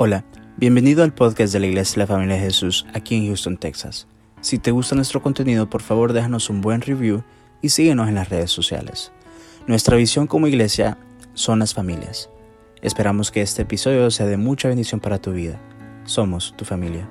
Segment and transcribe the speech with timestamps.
[0.00, 0.24] Hola,
[0.56, 4.06] bienvenido al podcast de la Iglesia de la Familia de Jesús aquí en Houston, Texas.
[4.40, 7.24] Si te gusta nuestro contenido, por favor déjanos un buen review
[7.62, 9.10] y síguenos en las redes sociales.
[9.66, 10.98] Nuestra visión como iglesia
[11.34, 12.30] son las familias.
[12.80, 15.60] Esperamos que este episodio sea de mucha bendición para tu vida.
[16.04, 17.10] Somos tu familia.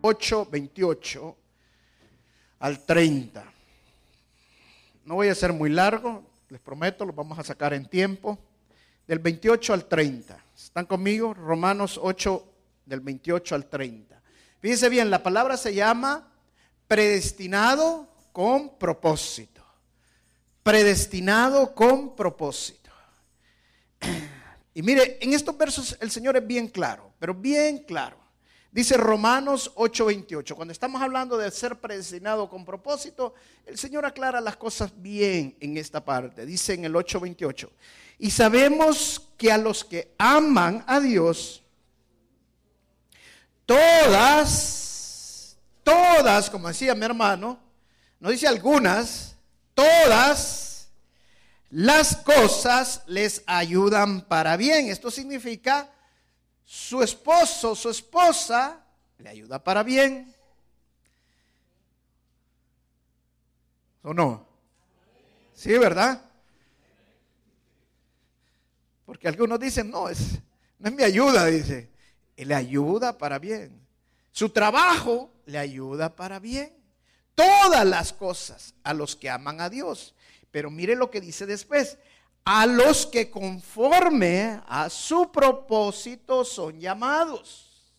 [0.00, 1.36] 8, 28
[2.58, 3.44] al 30.
[5.04, 8.40] No voy a ser muy largo, les prometo, lo vamos a sacar en tiempo
[9.12, 10.42] del 28 al 30.
[10.56, 11.34] ¿Están conmigo?
[11.34, 12.46] Romanos 8,
[12.86, 14.22] del 28 al 30.
[14.58, 16.32] Fíjense bien, la palabra se llama
[16.88, 19.62] predestinado con propósito.
[20.62, 22.90] Predestinado con propósito.
[24.74, 28.16] Y mire, en estos versos el Señor es bien claro, pero bien claro.
[28.70, 33.34] Dice Romanos 8:28, cuando estamos hablando de ser predestinado con propósito,
[33.66, 36.46] el Señor aclara las cosas bien en esta parte.
[36.46, 37.68] Dice en el 8:28,
[38.22, 41.60] y sabemos que a los que aman a Dios,
[43.66, 47.58] todas, todas, como decía mi hermano,
[48.20, 49.34] no dice algunas,
[49.74, 50.88] todas
[51.70, 54.88] las cosas les ayudan para bien.
[54.88, 55.90] Esto significa
[56.64, 58.84] su esposo, su esposa,
[59.18, 60.32] le ayuda para bien.
[64.04, 64.46] ¿O no?
[65.54, 66.31] Sí, ¿verdad?
[69.12, 70.38] Porque algunos dicen, no, es,
[70.78, 71.90] no es mi ayuda, dice.
[72.34, 73.78] Le ayuda para bien.
[74.30, 76.72] Su trabajo le ayuda para bien.
[77.34, 80.14] Todas las cosas a los que aman a Dios.
[80.50, 81.98] Pero mire lo que dice después
[82.46, 87.92] a los que conforme a su propósito son llamados.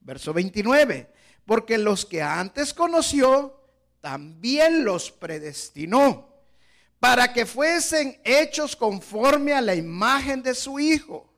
[0.00, 1.12] Verso 29,
[1.44, 3.60] porque los que antes conoció,
[4.00, 6.30] también los predestinó,
[7.00, 11.32] para que fuesen hechos conforme a la imagen de su Hijo,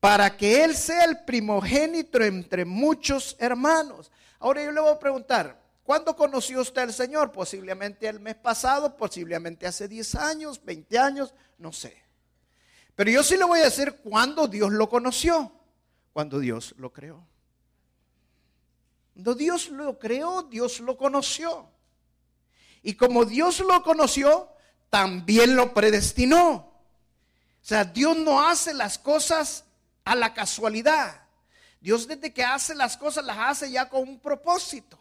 [0.00, 4.10] para que Él sea el primogénito entre muchos hermanos.
[4.38, 5.58] Ahora yo le voy a preguntar,
[5.88, 7.32] ¿Cuándo conoció usted al Señor?
[7.32, 11.96] Posiblemente el mes pasado, posiblemente hace 10 años, 20 años, no sé.
[12.94, 15.50] Pero yo sí le voy a decir cuándo Dios lo conoció.
[16.12, 17.26] Cuando Dios lo creó.
[19.14, 21.70] Cuando Dios lo creó, Dios lo conoció.
[22.82, 24.50] Y como Dios lo conoció,
[24.90, 26.54] también lo predestinó.
[26.54, 29.64] O sea, Dios no hace las cosas
[30.04, 31.22] a la casualidad.
[31.80, 34.98] Dios desde que hace las cosas las hace ya con un propósito.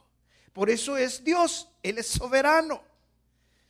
[0.53, 2.81] Por eso es Dios, Él es soberano.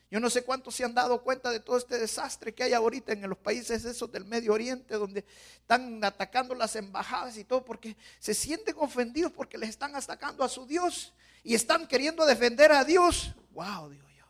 [0.09, 3.11] Yo no sé cuántos se han dado cuenta de todo este desastre que hay ahorita
[3.11, 5.25] en los países esos del Medio Oriente, donde
[5.57, 10.49] están atacando las embajadas y todo, porque se sienten ofendidos porque les están atacando a
[10.49, 11.13] su Dios
[11.44, 13.34] y están queriendo defender a Dios.
[13.51, 14.25] Wow, digo yo,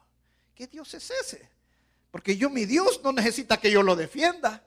[0.56, 1.48] ¿qué Dios es ese?
[2.18, 4.64] Porque yo, mi Dios, no necesita que yo lo defienda.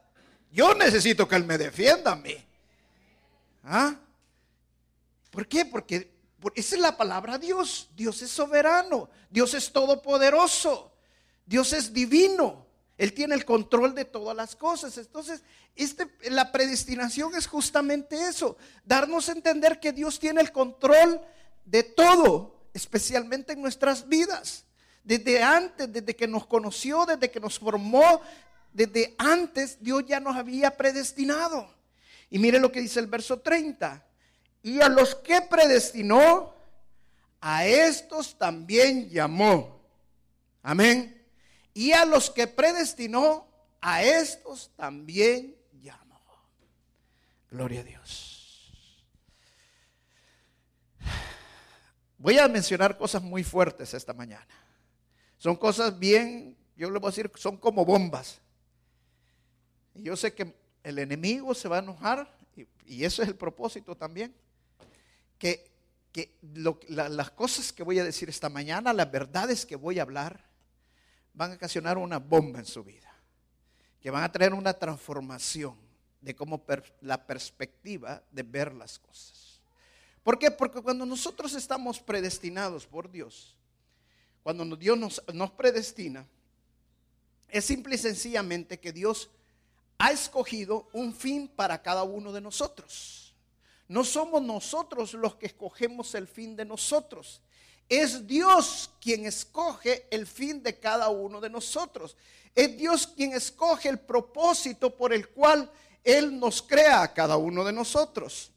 [0.52, 2.36] Yo necesito que Él me defienda a mí.
[3.64, 3.96] ¿Ah?
[5.32, 5.64] ¿Por qué?
[5.64, 6.12] Porque
[6.54, 7.90] esa es la palabra Dios.
[7.96, 9.10] Dios es soberano.
[9.28, 10.92] Dios es todopoderoso.
[11.44, 12.66] Dios es divino.
[12.96, 14.96] Él tiene el control de todas las cosas.
[14.96, 15.42] Entonces,
[15.74, 18.58] este, la predestinación es justamente eso.
[18.84, 21.20] Darnos a entender que Dios tiene el control
[21.64, 24.66] de todo, especialmente en nuestras vidas.
[25.02, 28.20] Desde antes, desde que nos conoció, desde que nos formó,
[28.72, 31.74] desde antes Dios ya nos había predestinado.
[32.28, 34.04] Y mire lo que dice el verso 30.
[34.62, 36.54] Y a los que predestinó,
[37.40, 39.80] a estos también llamó.
[40.62, 41.26] Amén.
[41.72, 43.48] Y a los que predestinó,
[43.80, 46.20] a estos también llamó.
[47.50, 48.30] Gloria a Dios.
[52.18, 54.46] Voy a mencionar cosas muy fuertes esta mañana.
[55.40, 58.40] Son cosas bien, yo le voy a decir, son como bombas.
[59.96, 63.34] Y yo sé que el enemigo se va a enojar y, y eso es el
[63.34, 64.32] propósito también
[65.40, 65.70] que,
[66.88, 70.44] las cosas que voy a decir esta mañana, las verdades que voy a hablar,
[71.32, 73.10] van a ocasionar una bomba en su vida,
[74.00, 75.76] que van a traer una transformación
[76.20, 76.62] de cómo
[77.00, 79.60] la perspectiva de ver las cosas.
[80.22, 80.50] ¿Por qué?
[80.50, 83.56] Porque cuando nosotros estamos predestinados por Dios,
[84.42, 86.26] cuando Dios nos, nos predestina,
[87.48, 89.30] es simple y sencillamente que Dios
[89.98, 93.34] ha escogido un fin para cada uno de nosotros.
[93.88, 97.40] No somos nosotros los que escogemos el fin de nosotros.
[97.88, 102.16] Es Dios quien escoge el fin de cada uno de nosotros.
[102.54, 105.68] Es Dios quien escoge el propósito por el cual
[106.04, 108.52] Él nos crea a cada uno de nosotros.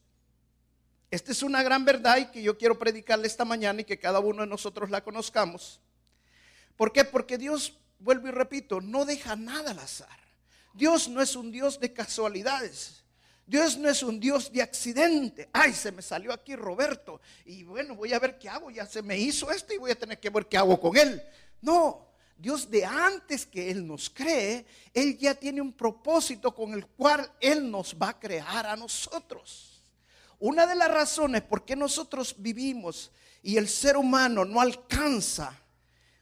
[1.14, 4.18] Esta es una gran verdad y que yo quiero predicarle esta mañana y que cada
[4.18, 5.80] uno de nosotros la conozcamos.
[6.76, 7.06] ¿Por qué?
[7.06, 10.20] Porque Dios, vuelvo y repito, no deja nada al azar.
[10.74, 13.04] Dios no es un Dios de casualidades.
[13.46, 15.52] Dios no es un Dios de accidente.
[15.54, 17.22] Ay, se me salió aquí Roberto.
[17.46, 18.72] Y bueno, voy a ver qué hago.
[18.72, 21.22] Ya se me hizo esto y voy a tener que ver qué hago con él.
[21.62, 26.88] No, Dios de antes que Él nos cree, Él ya tiene un propósito con el
[26.88, 29.73] cual Él nos va a crear a nosotros.
[30.44, 35.58] Una de las razones por qué nosotros vivimos y el ser humano no alcanza,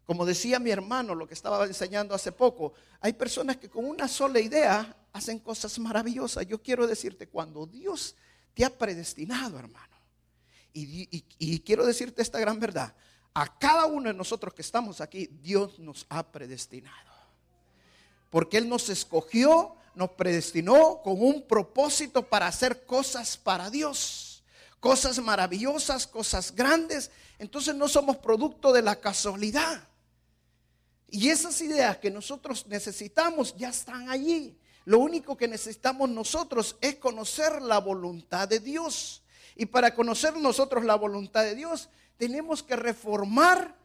[0.06, 4.08] como decía mi hermano, lo que estaba enseñando hace poco, hay personas que con una
[4.08, 6.46] sola idea hacen cosas maravillosas.
[6.46, 8.16] Yo quiero decirte, cuando Dios
[8.54, 9.98] te ha predestinado, hermano,
[10.72, 12.94] y, y quiero decirte esta gran verdad,
[13.34, 17.12] a cada uno de nosotros que estamos aquí, Dios nos ha predestinado.
[18.30, 24.44] Porque Él nos escogió, nos predestinó con un propósito para hacer cosas para Dios.
[24.80, 27.12] Cosas maravillosas, cosas grandes.
[27.38, 29.88] Entonces no somos producto de la casualidad.
[31.10, 34.58] Y esas ideas que nosotros necesitamos ya están allí.
[34.86, 39.22] Lo único que necesitamos nosotros es conocer la voluntad de Dios.
[39.56, 43.76] Y para conocer nosotros la voluntad de Dios, tenemos que reformar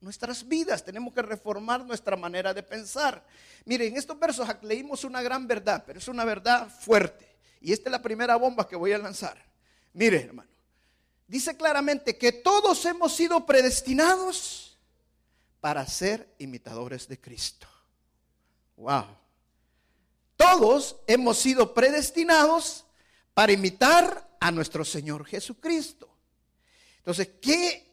[0.00, 3.24] nuestras vidas, tenemos que reformar nuestra manera de pensar.
[3.64, 7.36] Miren, en estos versos leímos una gran verdad, pero es una verdad fuerte.
[7.60, 9.42] Y esta es la primera bomba que voy a lanzar.
[9.92, 10.50] Mire, hermano,
[11.26, 14.78] dice claramente que todos hemos sido predestinados
[15.60, 17.66] para ser imitadores de Cristo.
[18.76, 19.06] Wow.
[20.36, 22.84] Todos hemos sido predestinados
[23.34, 26.08] para imitar a nuestro Señor Jesucristo.
[26.98, 27.85] Entonces, ¿qué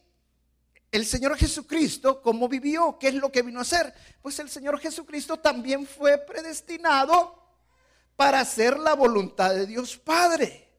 [0.94, 3.00] el Señor Jesucristo, cómo vivió?
[3.00, 3.92] ¿Qué es lo que vino a hacer?
[4.22, 7.44] Pues el Señor Jesucristo también fue predestinado
[8.16, 10.70] para hacer la voluntad de Dios Padre.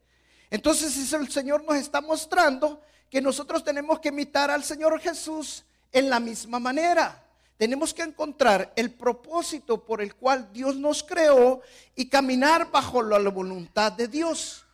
[0.49, 6.09] Entonces el Señor nos está mostrando que nosotros tenemos que imitar al Señor Jesús en
[6.09, 7.21] la misma manera.
[7.57, 11.61] Tenemos que encontrar el propósito por el cual Dios nos creó
[11.93, 14.65] y caminar bajo la voluntad de Dios.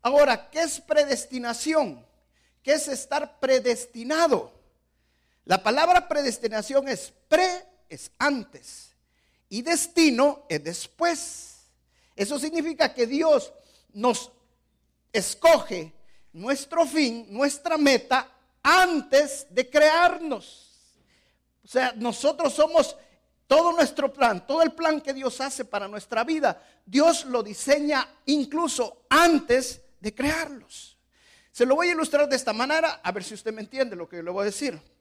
[0.00, 2.02] Ahora, ¿qué es predestinación?
[2.62, 4.55] ¿Qué es estar predestinado?
[5.46, 8.90] La palabra predestinación es pre, es antes,
[9.48, 11.68] y destino es después.
[12.16, 13.52] Eso significa que Dios
[13.92, 14.32] nos
[15.12, 15.92] escoge
[16.32, 18.28] nuestro fin, nuestra meta,
[18.60, 20.72] antes de crearnos.
[21.64, 22.96] O sea, nosotros somos
[23.46, 28.08] todo nuestro plan, todo el plan que Dios hace para nuestra vida, Dios lo diseña
[28.24, 30.98] incluso antes de crearlos.
[31.52, 34.08] Se lo voy a ilustrar de esta manera, a ver si usted me entiende lo
[34.08, 34.95] que le voy a decir.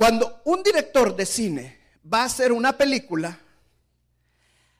[0.00, 1.78] Cuando un director de cine
[2.10, 3.38] va a hacer una película,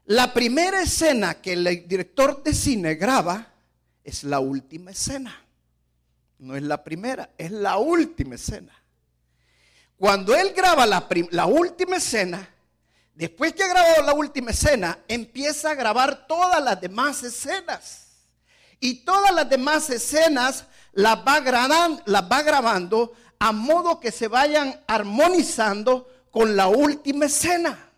[0.06, 3.52] la primera escena que el director de cine graba
[4.02, 5.38] es la última escena.
[6.38, 8.72] No es la primera, es la última escena.
[9.98, 11.06] Cuando él graba la,
[11.44, 12.48] última escena,
[13.14, 18.06] después que ha grabado la última escena, empieza a grabar todas las demás escenas.
[18.80, 20.64] Y todas las demás escenas
[20.94, 21.40] las va,
[22.06, 27.90] las va grabando a modo que se vayan armonizando con la última escena.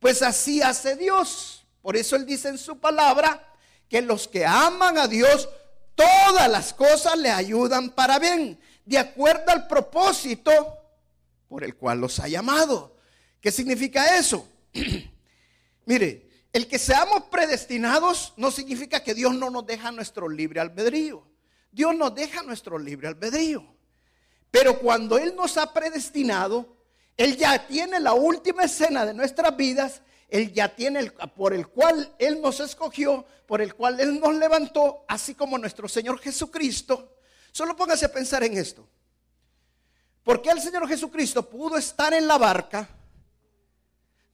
[0.00, 1.64] Pues así hace Dios.
[1.80, 3.54] Por eso Él dice en su palabra
[3.88, 5.48] que los que aman a Dios,
[5.94, 10.50] todas las cosas le ayudan para bien, de acuerdo al propósito
[11.48, 12.96] por el cual los ha llamado.
[13.40, 14.46] ¿Qué significa eso?
[15.86, 21.24] Mire, el que seamos predestinados no significa que Dios no nos deja nuestro libre albedrío.
[21.70, 23.77] Dios nos deja nuestro libre albedrío.
[24.50, 26.76] Pero cuando Él nos ha predestinado,
[27.16, 31.68] Él ya tiene la última escena de nuestras vidas, Él ya tiene el, por el
[31.68, 37.16] cual Él nos escogió, por el cual Él nos levantó, así como nuestro Señor Jesucristo.
[37.52, 38.88] Solo póngase a pensar en esto.
[40.22, 42.88] Porque el Señor Jesucristo pudo estar en la barca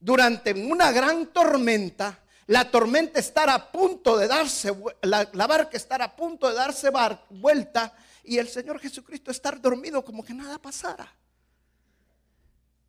[0.01, 6.15] durante una gran tormenta, la tormenta estar a punto de darse, la, barca estar a
[6.15, 6.91] punto de darse
[7.31, 7.95] vuelta
[8.25, 11.13] y el Señor Jesucristo estar dormido como que nada pasara.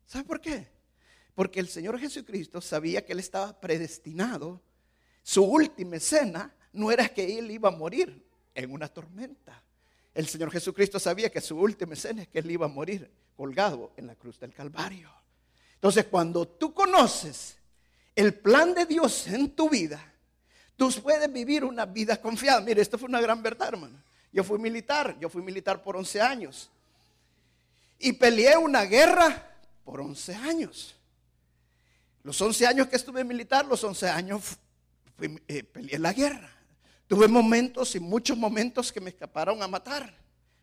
[0.06, 0.68] ¿Sabe por qué?
[1.34, 4.60] Porque el Señor Jesucristo sabía que Él estaba predestinado.
[5.22, 8.24] Su última escena no era que Él iba a morir
[8.54, 9.62] en una tormenta.
[10.14, 13.92] El Señor Jesucristo sabía que su última escena es que Él iba a morir colgado
[13.96, 15.10] en la cruz del Calvario.
[15.74, 17.56] Entonces, cuando tú conoces
[18.14, 20.02] el plan de Dios en tu vida,
[20.76, 22.62] tú puedes vivir una vida confiada.
[22.62, 24.02] Mire, esto fue una gran verdad, hermano.
[24.36, 26.68] Yo fui militar, yo fui militar por 11 años.
[27.98, 30.94] Y peleé una guerra por 11 años.
[32.22, 34.58] Los 11 años que estuve militar, los 11 años
[35.48, 36.50] eh, peleé la guerra.
[37.06, 40.12] Tuve momentos y muchos momentos que me escaparon a matar.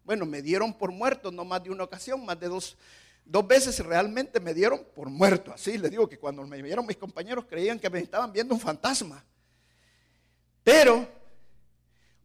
[0.03, 2.77] Bueno, me dieron por muerto, no más de una ocasión, más de dos,
[3.25, 5.51] Dos veces realmente me dieron por muerto.
[5.51, 8.61] Así les digo que cuando me vieron mis compañeros creían que me estaban viendo un
[8.61, 9.25] fantasma.
[10.63, 11.22] Pero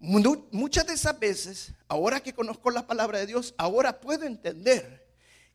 [0.01, 5.07] muchas de esas veces, ahora que conozco la palabra de Dios, ahora puedo entender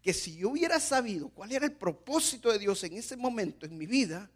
[0.01, 3.77] que si yo hubiera sabido cuál era el propósito de Dios en ese momento en
[3.77, 4.29] mi vida,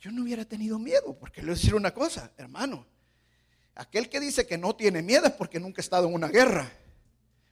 [0.00, 1.16] yo no hubiera tenido miedo.
[1.18, 2.86] Porque le voy a decir una cosa, hermano.
[3.76, 6.70] Aquel que dice que no tiene miedo es porque nunca ha estado en una guerra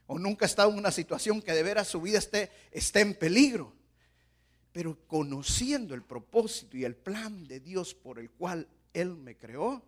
[0.07, 3.13] o nunca ha estado en una situación que de veras su vida esté, esté en
[3.13, 3.73] peligro.
[4.73, 9.83] Pero conociendo el propósito y el plan de Dios por el cual Él me creó,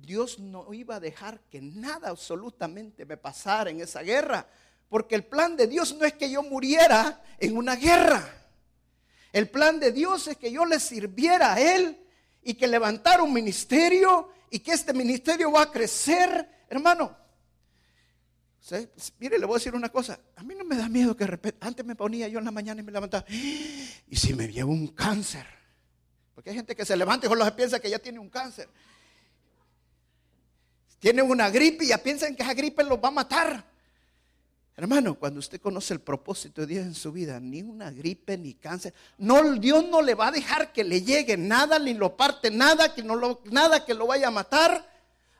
[0.00, 4.46] Dios no iba a dejar que nada absolutamente me pasara en esa guerra.
[4.88, 8.26] Porque el plan de Dios no es que yo muriera en una guerra.
[9.32, 11.98] El plan de Dios es que yo le sirviera a Él
[12.42, 16.48] y que levantara un ministerio y que este ministerio va a crecer.
[16.70, 17.14] Hermano,
[19.18, 20.18] Mire, le voy a decir una cosa.
[20.36, 22.80] A mí no me da miedo que de antes me ponía yo en la mañana
[22.80, 23.24] y me levantaba.
[23.28, 25.46] Y si me llevo un cáncer.
[26.34, 28.68] Porque hay gente que se levanta y solo piensa que ya tiene un cáncer.
[30.98, 33.64] Tiene una gripe y ya piensan que esa gripe los va a matar.
[34.76, 38.54] Hermano, cuando usted conoce el propósito de Dios en su vida, ni una gripe ni
[38.54, 42.50] cáncer, no, Dios no le va a dejar que le llegue nada, ni lo parte
[42.50, 44.88] nada, que no lo, nada que lo vaya a matar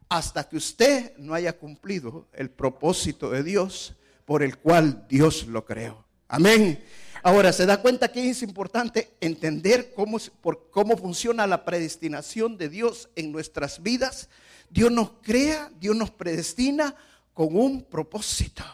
[0.09, 5.65] hasta que usted no haya cumplido el propósito de Dios por el cual Dios lo
[5.65, 6.05] creó.
[6.27, 6.83] Amén.
[7.23, 12.69] Ahora, ¿se da cuenta que es importante entender cómo, por, cómo funciona la predestinación de
[12.69, 14.29] Dios en nuestras vidas?
[14.71, 16.95] Dios nos crea, Dios nos predestina
[17.33, 18.65] con un propósito.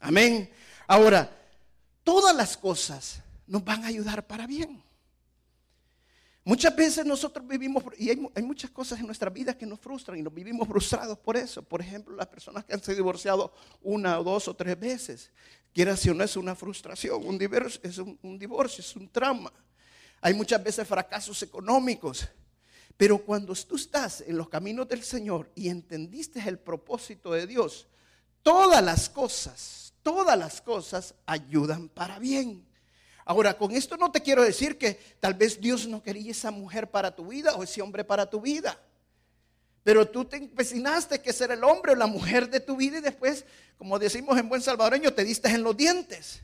[0.00, 0.50] Amén.
[0.86, 1.30] Ahora,
[2.02, 4.82] todas las cosas nos van a ayudar para bien.
[6.46, 10.22] Muchas veces nosotros vivimos, y hay, muchas cosas en nuestra vida que nos frustran y
[10.22, 11.62] nos vivimos frustrados por eso.
[11.62, 13.50] Por ejemplo, las personas que han sido divorciados
[13.80, 15.30] una o dos o tres veces.
[15.72, 17.40] Quiera si o no es una frustración, un
[17.82, 19.50] es un, un divorcio, es un trauma.
[20.20, 22.28] Hay muchas veces fracasos económicos.
[22.96, 27.88] Pero cuando tú estás en los caminos del Señor y entendiste el propósito de Dios,
[28.42, 32.64] todas las cosas, todas las cosas ayudan para bien.
[33.24, 36.90] Ahora, con esto no te quiero decir que tal vez Dios no quería esa mujer
[36.90, 38.78] para tu vida o ese hombre para tu vida.
[39.82, 43.00] Pero tú te empecinaste que ser el hombre o la mujer de tu vida y
[43.00, 43.44] después,
[43.76, 46.40] como decimos en buen salvadoreño, te diste en los dientes.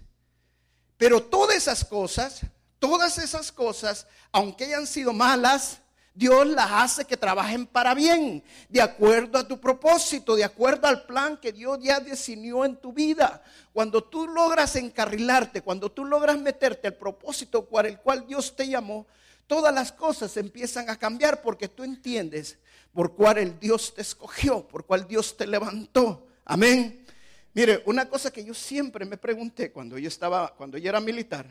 [0.96, 2.40] Pero todas esas cosas,
[2.78, 5.80] todas esas cosas, aunque hayan sido malas,
[6.14, 11.04] Dios las hace que trabajen para bien, de acuerdo a tu propósito, de acuerdo al
[11.04, 13.42] plan que Dios ya definió en tu vida.
[13.72, 18.66] Cuando tú logras encarrilarte, cuando tú logras meterte al propósito por el cual Dios te
[18.66, 19.06] llamó,
[19.46, 22.58] todas las cosas empiezan a cambiar porque tú entiendes
[22.92, 26.26] por cuál el Dios te escogió, por cuál Dios te levantó.
[26.44, 27.06] Amén.
[27.54, 31.46] Mire, una cosa que yo siempre me pregunté cuando yo estaba, cuando yo era militar,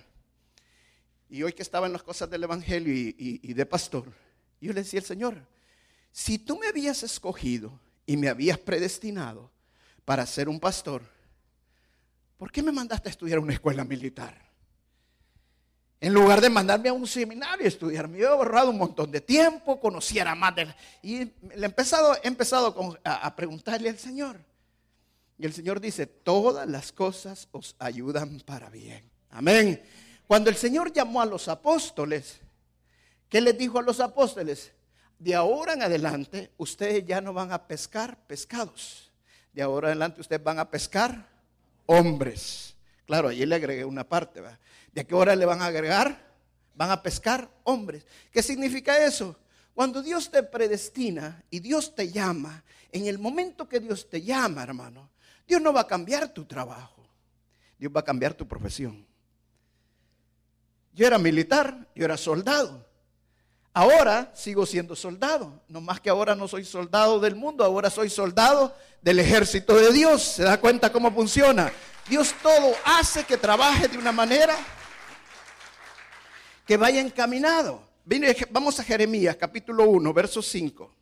[1.30, 4.06] y hoy que estaba en las cosas del Evangelio y, y de pastor,
[4.68, 5.48] yo le decía al Señor,
[6.12, 9.52] si tú me habías escogido y me habías predestinado
[10.06, 11.04] para ser un pastor,
[12.38, 14.50] ¿por qué me mandaste a estudiar una escuela militar?
[16.02, 19.20] En lugar de mandarme a un seminario a estudiar, me he ahorrado un montón de
[19.20, 20.74] tiempo, conociera más de...
[21.04, 24.40] Y he empezado, he empezado a, a preguntarle al Señor.
[25.38, 29.10] Y el Señor dice, todas las cosas os ayudan para bien.
[29.30, 29.82] Amén.
[30.26, 32.40] Cuando el Señor llamó a los apóstoles,
[33.30, 34.72] ¿Qué les dijo a los apóstoles?
[35.20, 39.12] De ahora en adelante ustedes ya no van a pescar pescados.
[39.54, 41.28] De ahora en adelante ustedes van a pescar
[41.86, 42.76] hombres.
[43.06, 44.42] Claro, allí le agregué una parte.
[44.94, 46.28] ¿De qué hora le van a agregar?
[46.76, 48.06] Van a pescar hombres.
[48.32, 49.36] ¿Qué significa eso?
[49.76, 54.64] Cuando Dios te predestina y Dios te llama, en el momento que Dios te llama,
[54.64, 55.10] hermano,
[55.48, 57.08] Dios no va a cambiar tu trabajo.
[57.78, 59.06] Dios va a cambiar tu profesión.
[60.94, 62.89] Yo era militar, yo era soldado.
[63.80, 68.10] Ahora sigo siendo soldado, no más que ahora no soy soldado del mundo, ahora soy
[68.10, 70.22] soldado del ejército de Dios.
[70.22, 71.72] ¿Se da cuenta cómo funciona?
[72.10, 74.54] Dios todo hace que trabaje de una manera
[76.68, 77.82] que vaya encaminado.
[78.50, 80.94] Vamos a Jeremías capítulo 1, verso 5.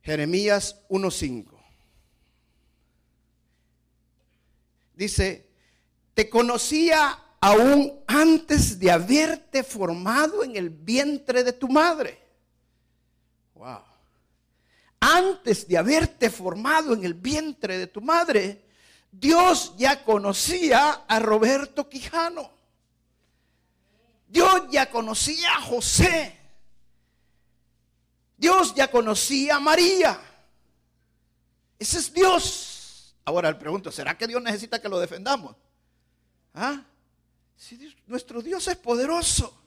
[0.00, 1.50] Jeremías 1.5.
[4.94, 5.53] Dice,
[6.14, 12.18] te conocía aún antes de haberte formado en el vientre de tu madre.
[13.54, 13.82] Wow.
[15.00, 18.64] Antes de haberte formado en el vientre de tu madre,
[19.12, 22.50] Dios ya conocía a Roberto Quijano.
[24.26, 26.38] Dios ya conocía a José.
[28.36, 30.18] Dios ya conocía a María.
[31.78, 33.14] Ese es Dios.
[33.24, 35.54] Ahora le pregunto, ¿será que Dios necesita que lo defendamos?
[36.54, 36.84] ¿Ah?
[38.06, 39.60] nuestro Dios es poderoso.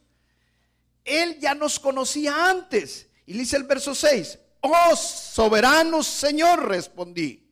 [1.03, 3.07] Él ya nos conocía antes.
[3.25, 7.45] Y dice el verso 6, oh soberano Señor, respondí,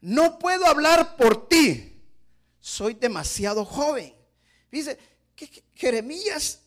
[0.00, 1.92] no puedo hablar por ti,
[2.58, 4.14] soy demasiado joven.
[4.70, 4.98] Dice
[5.36, 6.60] que Jeremías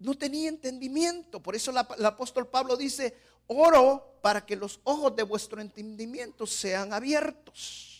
[0.00, 5.22] no tenía entendimiento, por eso el apóstol Pablo dice, oro para que los ojos de
[5.22, 7.91] vuestro entendimiento sean abiertos.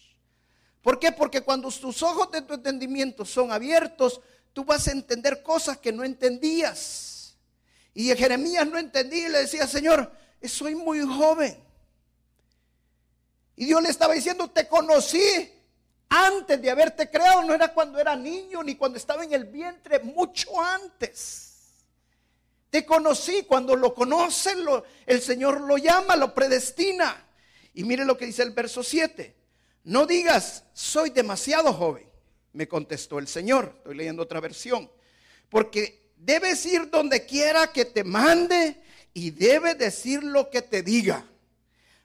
[0.82, 1.12] ¿Por qué?
[1.12, 4.20] Porque cuando tus ojos de tu entendimiento son abiertos,
[4.52, 7.36] tú vas a entender cosas que no entendías.
[7.94, 10.12] Y Jeremías no entendía y le decía, Señor,
[10.42, 11.56] soy muy joven.
[13.54, 15.52] Y Dios le estaba diciendo, te conocí
[16.08, 20.00] antes de haberte creado, no era cuando era niño ni cuando estaba en el vientre,
[20.00, 21.52] mucho antes.
[22.70, 24.58] Te conocí, cuando lo conocen,
[25.06, 27.24] el Señor lo llama, lo predestina.
[27.74, 29.41] Y mire lo que dice el verso 7.
[29.84, 32.06] No digas, soy demasiado joven,
[32.52, 33.74] me contestó el Señor.
[33.78, 34.90] Estoy leyendo otra versión.
[35.48, 38.76] Porque debes ir donde quiera que te mande
[39.12, 41.26] y debes decir lo que te diga.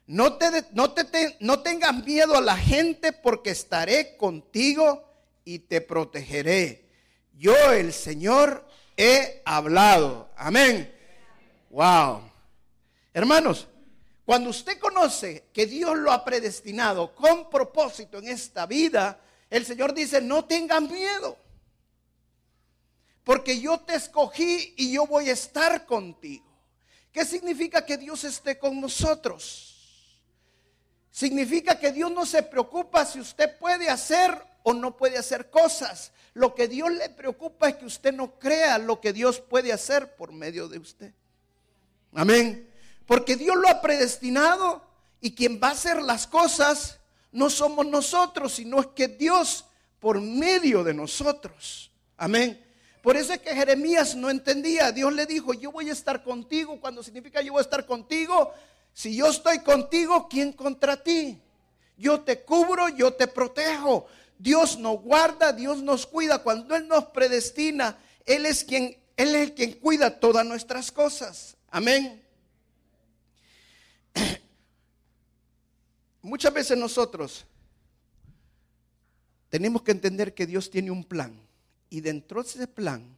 [0.06, 5.04] No, te, no, te, no tengas miedo a la gente porque estaré contigo
[5.44, 6.86] y te protegeré.
[7.34, 8.66] Yo, el Señor,
[8.96, 10.30] he hablado.
[10.36, 10.92] Amén.
[11.70, 12.22] Wow.
[13.12, 13.68] Hermanos,
[14.28, 19.18] cuando usted conoce que Dios lo ha predestinado con propósito en esta vida,
[19.48, 21.38] el Señor dice, no tengan miedo.
[23.24, 26.44] Porque yo te escogí y yo voy a estar contigo.
[27.10, 30.20] ¿Qué significa que Dios esté con nosotros?
[31.10, 36.12] Significa que Dios no se preocupa si usted puede hacer o no puede hacer cosas.
[36.34, 40.16] Lo que Dios le preocupa es que usted no crea lo que Dios puede hacer
[40.16, 41.14] por medio de usted.
[42.12, 42.67] Amén.
[43.08, 44.82] Porque Dios lo ha predestinado
[45.18, 46.98] y quien va a hacer las cosas
[47.32, 49.64] no somos nosotros, sino es que Dios
[49.98, 51.90] por medio de nosotros.
[52.18, 52.62] Amén.
[53.02, 54.92] Por eso es que Jeremías no entendía.
[54.92, 56.78] Dios le dijo, yo voy a estar contigo.
[56.82, 58.52] Cuando significa yo voy a estar contigo,
[58.92, 61.40] si yo estoy contigo, ¿quién contra ti?
[61.96, 64.06] Yo te cubro, yo te protejo.
[64.38, 66.42] Dios nos guarda, Dios nos cuida.
[66.42, 71.56] Cuando Él nos predestina, Él es quien, Él es quien cuida todas nuestras cosas.
[71.70, 72.27] Amén.
[76.28, 77.46] Muchas veces nosotros
[79.48, 81.40] tenemos que entender que Dios tiene un plan.
[81.88, 83.16] Y dentro de ese plan,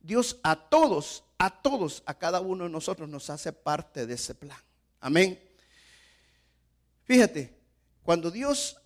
[0.00, 4.34] Dios a todos, a todos, a cada uno de nosotros nos hace parte de ese
[4.34, 4.58] plan.
[4.98, 5.40] Amén.
[7.04, 7.56] Fíjate,
[8.02, 8.76] cuando Dios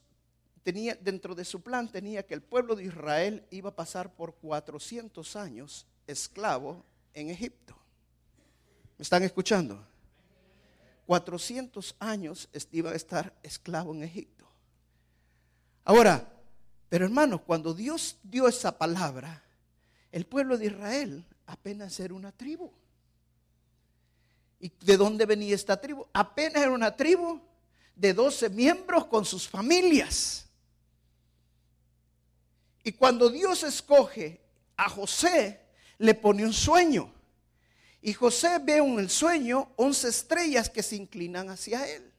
[0.63, 4.35] tenía, dentro de su plan tenía que el pueblo de Israel iba a pasar por
[4.35, 7.75] 400 años esclavo en Egipto.
[8.99, 9.94] ¿Me están escuchando?
[11.07, 14.47] 400 años iba a estar esclavo en Egipto.
[15.85, 16.33] Ahora,
[16.89, 19.43] pero hermanos, cuando Dios dio esa palabra,
[20.13, 22.71] el pueblo de Israel apenas era una tribu.
[24.61, 26.07] ¿Y de dónde venía esta tribu?
[26.13, 27.41] Apenas era una tribu
[27.95, 30.47] de 12 miembros con sus familias.
[32.83, 34.41] Y cuando Dios escoge
[34.77, 35.61] a José,
[35.99, 37.13] le pone un sueño.
[38.07, 42.13] Y José ve en el sueño once estrellas que se inclinan hacia él.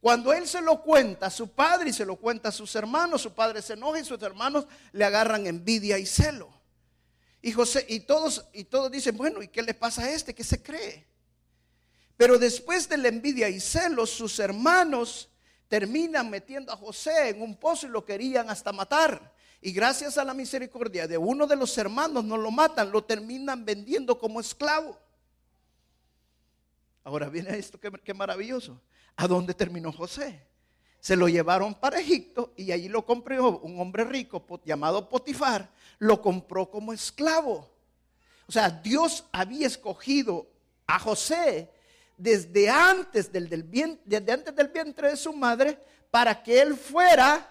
[0.00, 3.20] Cuando él se lo cuenta a su padre y se lo cuenta a sus hermanos,
[3.20, 6.48] su padre se enoja y sus hermanos le agarran envidia y celo.
[7.42, 10.34] Y José y todos y todos dicen, bueno, ¿y qué le pasa a este?
[10.34, 11.06] ¿Qué se cree?
[12.16, 15.28] Pero después de la envidia y celo, sus hermanos
[15.68, 19.34] terminan metiendo a José en un pozo y lo querían hasta matar.
[19.60, 23.66] Y gracias a la misericordia de uno de los hermanos no lo matan, lo terminan
[23.66, 24.98] vendiendo como esclavo.
[27.04, 28.80] Ahora viene esto, qué, maravilloso.
[29.16, 30.46] ¿A dónde terminó José?
[31.00, 36.20] Se lo llevaron para Egipto y allí lo compró un hombre rico llamado Potifar, lo
[36.20, 37.70] compró como esclavo.
[38.46, 40.46] O sea, Dios había escogido
[40.86, 41.70] a José
[42.16, 43.48] desde antes del,
[44.04, 45.78] desde antes del vientre de su madre
[46.10, 47.48] para que él fuera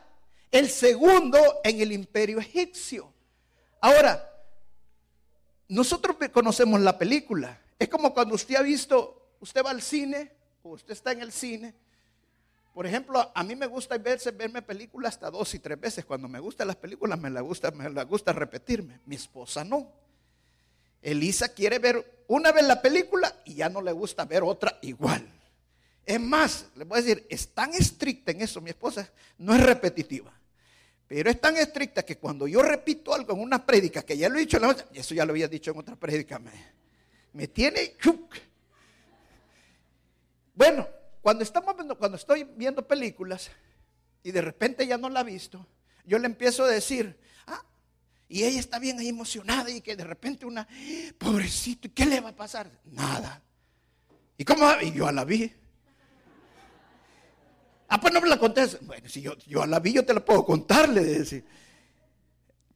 [0.52, 3.12] el segundo en el imperio egipcio.
[3.82, 4.30] Ahora,
[5.68, 7.60] nosotros conocemos la película.
[7.78, 10.32] Es como cuando usted ha visto, usted va al cine
[10.64, 11.74] o usted está en el cine.
[12.74, 16.06] Por ejemplo, a mí me gusta verme películas hasta dos y tres veces.
[16.06, 19.00] Cuando me gustan las películas, me la gusta, me la gusta repetirme.
[19.06, 19.92] Mi esposa no.
[21.02, 25.28] Elisa quiere ver una vez la película y ya no le gusta ver otra igual.
[26.06, 29.62] Es más, le voy a decir, es tan estricta en eso mi esposa, no es
[29.62, 30.32] repetitiva.
[31.08, 34.38] Pero es tan estricta que cuando yo repito algo en una prédica, que ya lo
[34.38, 36.52] he dicho en la eso ya lo había dicho en otra prédica, me,
[37.34, 37.96] me tiene...
[40.60, 40.90] Bueno,
[41.22, 43.50] cuando estamos cuando estoy viendo películas
[44.22, 45.66] y de repente ya no la ha visto,
[46.04, 47.18] yo le empiezo a decir,
[47.48, 47.64] ah,
[48.28, 50.68] y ella está bien ahí emocionada y que de repente una,
[51.18, 52.70] pobrecito, ¿y qué le va a pasar?
[52.84, 53.42] Nada.
[54.38, 54.70] ¿Y cómo?
[54.82, 55.50] Y yo la vi.
[57.88, 58.86] Ah, pues no me la contés.
[58.86, 61.42] Bueno, si yo, yo la vi, yo te la puedo contar, le decía.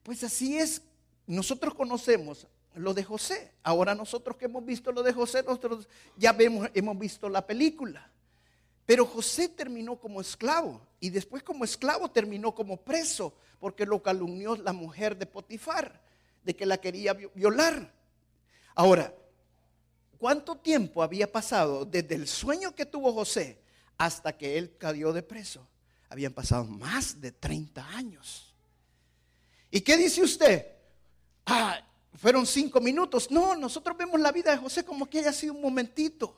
[0.03, 0.81] Pues así es.
[1.27, 3.51] Nosotros conocemos lo de José.
[3.63, 8.09] Ahora nosotros que hemos visto lo de José, nosotros ya vemos, hemos visto la película.
[8.85, 14.57] Pero José terminó como esclavo y después como esclavo terminó como preso porque lo calumnió
[14.57, 16.01] la mujer de Potifar,
[16.43, 17.93] de que la quería violar.
[18.75, 19.13] Ahora,
[20.17, 23.57] ¿cuánto tiempo había pasado desde el sueño que tuvo José
[23.97, 25.65] hasta que él cayó de preso?
[26.09, 28.53] Habían pasado más de 30 años.
[29.71, 30.67] ¿Y qué dice usted?
[31.45, 31.79] Ah,
[32.17, 33.29] fueron cinco minutos.
[33.31, 36.35] No, nosotros vemos la vida de José como que haya sido un momentito.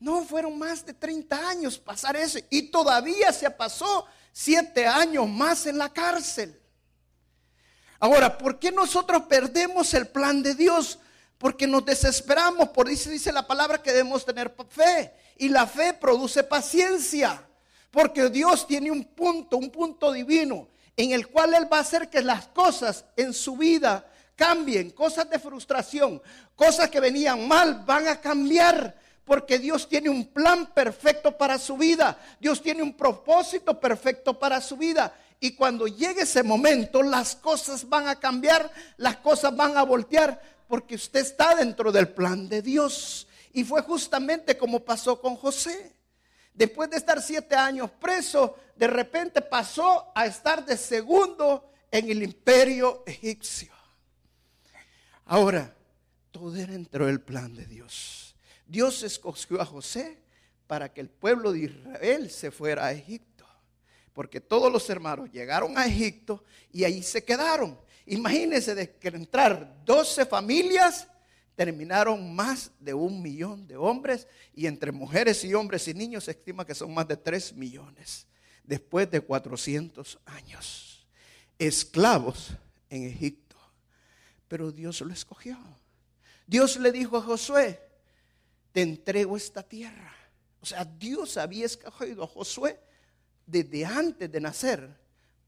[0.00, 2.38] No, fueron más de 30 años pasar eso.
[2.50, 6.60] Y todavía se pasó siete años más en la cárcel.
[7.98, 10.98] Ahora, ¿por qué nosotros perdemos el plan de Dios?
[11.38, 15.12] Porque nos desesperamos, por eso dice la palabra que debemos tener fe.
[15.38, 17.46] Y la fe produce paciencia.
[17.90, 22.10] Porque Dios tiene un punto, un punto divino, en el cual Él va a hacer
[22.10, 24.04] que las cosas en su vida
[24.36, 24.90] cambien.
[24.90, 26.22] Cosas de frustración,
[26.54, 28.94] cosas que venían mal, van a cambiar
[29.24, 32.18] porque Dios tiene un plan perfecto para su vida.
[32.38, 35.14] Dios tiene un propósito perfecto para su vida.
[35.40, 40.40] Y cuando llegue ese momento, las cosas van a cambiar, las cosas van a voltear,
[40.68, 43.26] porque usted está dentro del plan de Dios.
[43.52, 45.94] Y fue justamente como pasó con José.
[46.52, 52.22] Después de estar siete años preso, de repente pasó a estar de segundo en el
[52.22, 53.72] imperio egipcio.
[55.24, 55.74] Ahora,
[56.30, 58.34] todo era dentro del plan de Dios.
[58.66, 60.18] Dios escogió a José
[60.66, 63.46] para que el pueblo de Israel se fuera a Egipto.
[64.12, 67.78] Porque todos los hermanos llegaron a Egipto y ahí se quedaron.
[68.06, 71.08] Imagínense de que entrar 12 familias,
[71.54, 76.32] terminaron más de un millón de hombres y entre mujeres y hombres y niños se
[76.32, 78.26] estima que son más de 3 millones
[78.64, 81.06] después de 400 años.
[81.58, 82.50] Esclavos
[82.90, 83.43] en Egipto.
[84.48, 85.58] Pero Dios lo escogió.
[86.46, 87.80] Dios le dijo a Josué,
[88.72, 90.14] te entrego esta tierra.
[90.60, 92.80] O sea, Dios había escogido a Josué
[93.46, 94.98] desde antes de nacer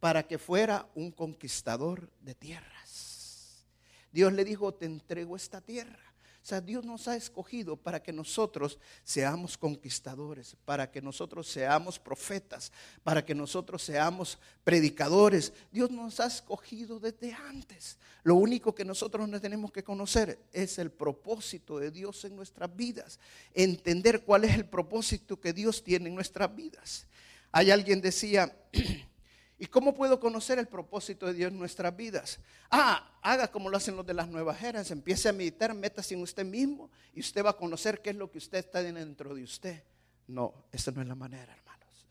[0.01, 3.65] para que fuera un conquistador de tierras.
[4.13, 6.06] Dios le dijo, te entrego esta tierra.
[6.47, 12.71] Sea, Dios nos ha escogido para que nosotros seamos conquistadores, para que nosotros seamos profetas,
[13.03, 15.53] para que nosotros seamos predicadores.
[15.73, 17.99] Dios nos ha escogido desde antes.
[18.23, 22.77] Lo único que nosotros no tenemos que conocer es el propósito de Dios en nuestras
[22.77, 23.19] vidas.
[23.53, 27.09] Entender cuál es el propósito que Dios tiene en nuestras vidas.
[27.51, 28.57] Hay alguien decía,
[29.59, 32.41] ¿Y cómo puedo conocer el propósito de Dios en nuestras vidas?
[32.71, 36.21] Ah, haga como lo hacen los de las nuevas eras, empiece a meditar, métase en
[36.21, 39.43] usted mismo y usted va a conocer qué es lo que usted está dentro de
[39.43, 39.83] usted.
[40.27, 42.07] No, esa no es la manera, hermanos.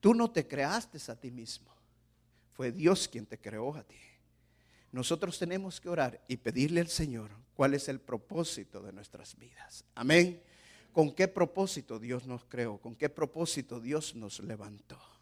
[0.00, 1.70] Tú no te creaste a ti mismo,
[2.52, 3.98] fue Dios quien te creó a ti.
[4.90, 9.84] Nosotros tenemos que orar y pedirle al Señor cuál es el propósito de nuestras vidas.
[9.94, 10.40] Amén.
[10.92, 12.78] ¿Con qué propósito Dios nos creó?
[12.78, 15.13] ¿Con qué propósito Dios nos levantó?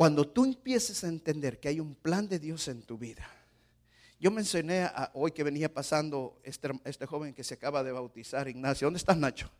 [0.00, 3.28] Cuando tú empieces a entender que hay un plan de Dios en tu vida.
[4.18, 8.48] Yo mencioné a, hoy que venía pasando este, este, joven que se acaba de bautizar,
[8.48, 8.86] Ignacio.
[8.86, 9.50] ¿Dónde estás, Nacho?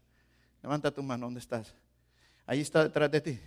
[0.62, 1.74] Levanta tu mano, ¿dónde estás?
[2.46, 3.38] Ahí está detrás de ti.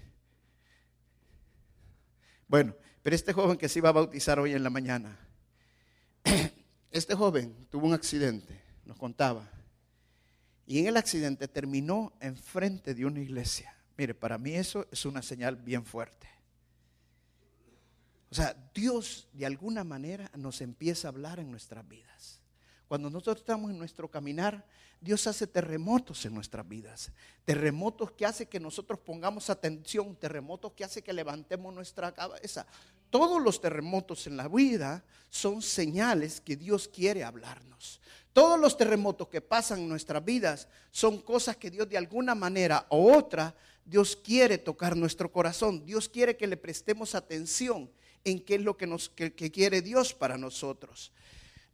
[2.47, 5.17] Bueno, pero este joven que se iba a bautizar hoy en la mañana,
[6.91, 9.49] este joven tuvo un accidente, nos contaba,
[10.67, 13.75] y en el accidente terminó enfrente de una iglesia.
[13.97, 16.32] Mire, para mí eso es una señal bien fuerte.
[18.33, 22.41] O sea, Dios de alguna manera nos empieza a hablar en nuestras vidas.
[22.87, 24.65] Cuando nosotros estamos en nuestro caminar,
[24.99, 27.11] Dios hace terremotos en nuestras vidas.
[27.45, 32.65] Terremotos que hace que nosotros pongamos atención, terremotos que hace que levantemos nuestra cabeza.
[33.11, 38.01] Todos los terremotos en la vida son señales que Dios quiere hablarnos.
[38.33, 42.87] Todos los terremotos que pasan en nuestras vidas son cosas que Dios de alguna manera
[42.89, 43.53] u otra,
[43.85, 45.85] Dios quiere tocar nuestro corazón.
[45.85, 47.91] Dios quiere que le prestemos atención
[48.23, 51.11] en qué es lo que, nos, quiere Dios para nosotros.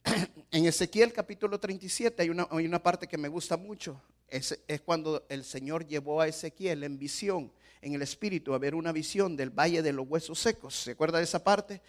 [0.51, 4.01] En Ezequiel capítulo 37 hay una, hay una parte que me gusta mucho.
[4.27, 8.73] Es, es, cuando el Señor llevó a Ezequiel en visión, en el espíritu, a ver
[8.73, 10.75] una visión del valle de los huesos secos.
[10.75, 11.81] ¿Se acuerda de esa parte?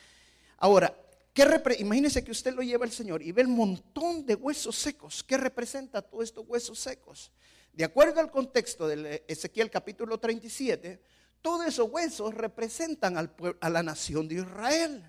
[0.59, 0.95] Ahora,
[1.33, 1.47] ¿qué
[1.79, 5.23] imagínese que usted lo lleva al Señor y ve el montón de huesos secos.
[5.25, 7.31] ¿Qué representa todos estos huesos secos?
[7.73, 11.01] de acuerdo al contexto de Ezequiel capítulo 37,
[11.43, 13.17] todos esos huesos representan
[13.61, 15.05] a la nación de Israel.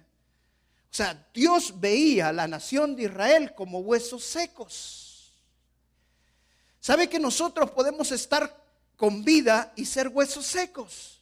[0.91, 5.33] O sea, Dios veía a la nación de Israel como huesos secos.
[6.79, 8.61] ¿Sabe que nosotros podemos estar
[8.97, 11.21] con vida y ser huesos secos?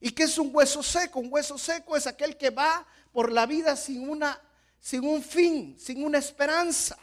[0.00, 1.20] ¿Y qué es un hueso seco?
[1.20, 4.40] Un hueso seco es aquel que va por la vida sin, una,
[4.80, 6.98] sin un fin, sin una esperanza.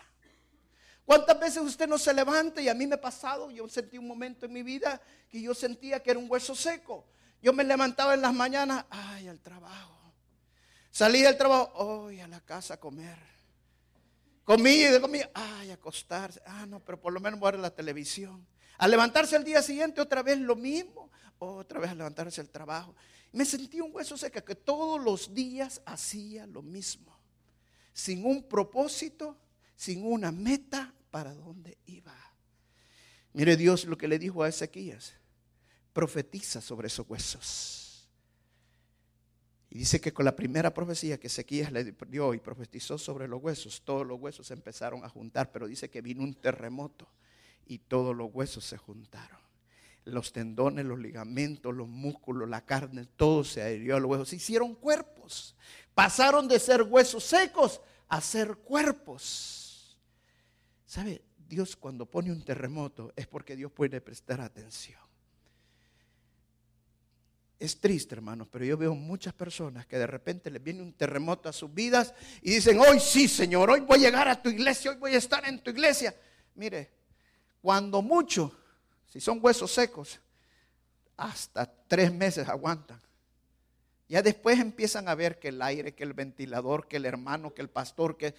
[1.06, 2.62] ¿Cuántas veces usted no se levanta?
[2.62, 5.54] Y a mí me ha pasado, yo sentí un momento en mi vida que yo
[5.54, 7.06] sentía que era un hueso seco.
[7.42, 9.96] Yo me levantaba en las mañanas, ay, al trabajo.
[10.90, 13.18] Salía del trabajo, ay, a la casa a comer.
[14.44, 16.42] Comía y comía, ay, acostarse.
[16.46, 18.46] Ah, no, pero por lo menos voy la televisión.
[18.78, 22.96] A levantarse el día siguiente otra vez lo mismo, otra vez a levantarse el trabajo.
[23.32, 27.16] Me sentí un hueso seco que todos los días hacía lo mismo,
[27.94, 29.38] sin un propósito,
[29.76, 32.16] sin una meta para dónde iba.
[33.34, 35.14] Mire Dios lo que le dijo a Ezequías,
[35.94, 37.86] profetiza sobre esos huesos.
[39.70, 43.44] Y dice que con la primera profecía que Ezequías le dio y profetizó sobre los
[43.44, 47.10] huesos, todos los huesos se empezaron a juntar, pero dice que vino un terremoto
[47.66, 49.40] y todos los huesos se juntaron.
[50.06, 54.30] Los tendones, los ligamentos, los músculos, la carne, todo se adhirió a los huesos.
[54.30, 55.56] Se hicieron cuerpos.
[55.94, 59.55] Pasaron de ser huesos secos a ser cuerpos.
[60.86, 61.22] ¿Sabe?
[61.48, 65.00] Dios cuando pone un terremoto es porque Dios puede prestar atención.
[67.58, 71.48] Es triste, hermanos, pero yo veo muchas personas que de repente les viene un terremoto
[71.48, 74.92] a sus vidas y dicen, hoy sí, Señor, hoy voy a llegar a tu iglesia,
[74.92, 76.14] hoy voy a estar en tu iglesia.
[76.56, 76.92] Mire,
[77.62, 78.56] cuando mucho,
[79.08, 80.20] si son huesos secos,
[81.16, 83.02] hasta tres meses aguantan.
[84.10, 87.62] Ya después empiezan a ver que el aire, que el ventilador, que el hermano, que
[87.62, 88.36] el pastor, que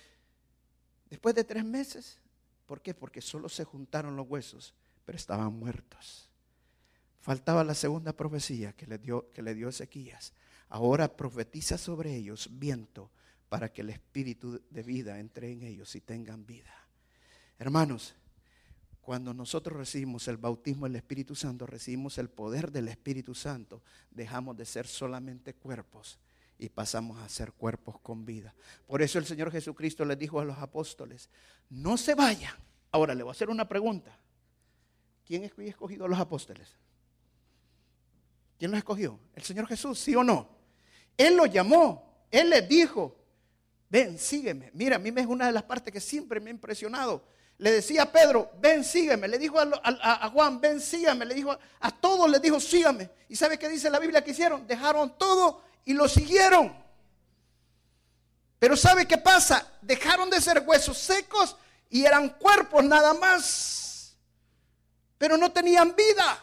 [1.09, 2.21] después de tres meses
[2.67, 2.95] ¿Por qué?
[2.95, 4.75] Porque solo se juntaron los huesos,
[5.05, 6.29] pero estaban muertos.
[7.21, 10.33] Faltaba la segunda profecía que le dio, que le dio Ezequías.
[10.69, 13.11] Ahora profetiza sobre ellos viento
[13.49, 16.75] para que el espíritu de vida entre en ellos y tengan vida.
[17.59, 18.15] Hermanos,
[19.01, 24.57] cuando nosotros recibimos el bautismo del Espíritu Santo, recibimos el poder del Espíritu Santo, dejamos
[24.57, 26.19] de ser solamente cuerpos
[26.59, 28.55] y pasamos a ser cuerpos con vida.
[28.87, 31.29] Por eso el Señor Jesucristo le dijo a los apóstoles,
[31.69, 32.55] no se vayan.
[32.93, 34.19] Ahora le voy a hacer una pregunta.
[35.25, 36.77] ¿Quién escogido a los apóstoles?
[38.59, 39.19] ¿Quién los escogió?
[39.35, 40.49] ¿El Señor Jesús, sí o no?
[41.17, 43.17] Él los llamó, Él les dijo,
[43.89, 44.71] ven, sígueme.
[44.73, 47.25] Mira, a mí me es una de las partes que siempre me ha impresionado.
[47.59, 49.29] Le decía a Pedro, ven, sígueme.
[49.29, 51.25] Le dijo a, Juan, ven, sígueme.
[51.25, 53.11] Le dijo a, todos, les dijo, sígueme.
[53.29, 54.67] ¿Y sabe qué dice la Biblia que hicieron?
[54.67, 56.77] Dejaron todo y lo siguieron.
[58.59, 59.67] Pero ¿sabe qué pasa?
[59.81, 61.57] Dejaron de ser huesos secos
[61.89, 64.17] y eran cuerpos nada más.
[65.17, 66.43] Pero no tenían vida.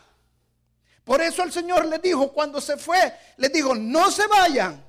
[1.04, 4.82] Por eso el Señor les dijo cuando se fue, les dijo, no se vayan,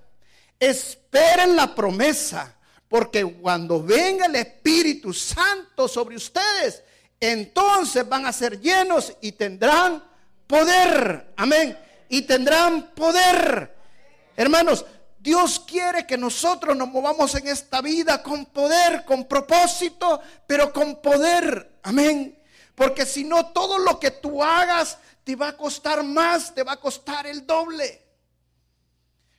[0.61, 2.55] esperen la promesa,
[2.89, 6.85] porque cuando venga el Espíritu Santo sobre ustedes,
[7.19, 10.05] entonces van a ser llenos y tendrán
[10.47, 11.33] poder.
[11.37, 11.77] Amén.
[12.09, 13.74] Y tendrán poder.
[14.37, 14.85] Hermanos,
[15.19, 21.01] Dios quiere que nosotros nos movamos en esta vida con poder, con propósito, pero con
[21.01, 21.79] poder.
[21.83, 22.39] Amén.
[22.75, 26.73] Porque si no, todo lo que tú hagas te va a costar más, te va
[26.73, 28.03] a costar el doble.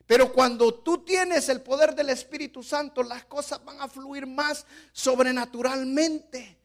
[0.08, 4.66] Pero cuando tú tienes el poder del Espíritu Santo, las cosas van a fluir más
[4.92, 6.58] sobrenaturalmente.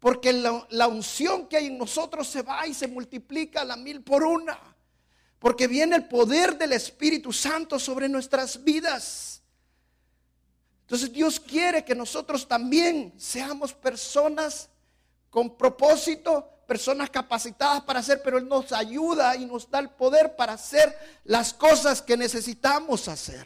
[0.00, 4.02] Porque la, unción que hay en nosotros se va y se multiplica a la mil
[4.02, 4.58] por una.
[5.42, 9.42] Porque viene el poder del Espíritu Santo sobre nuestras vidas.
[10.82, 14.68] Entonces Dios quiere que nosotros también seamos personas
[15.30, 20.36] con propósito, personas capacitadas para hacer, pero Él nos ayuda y nos da el poder
[20.36, 23.44] para hacer las cosas que necesitamos hacer.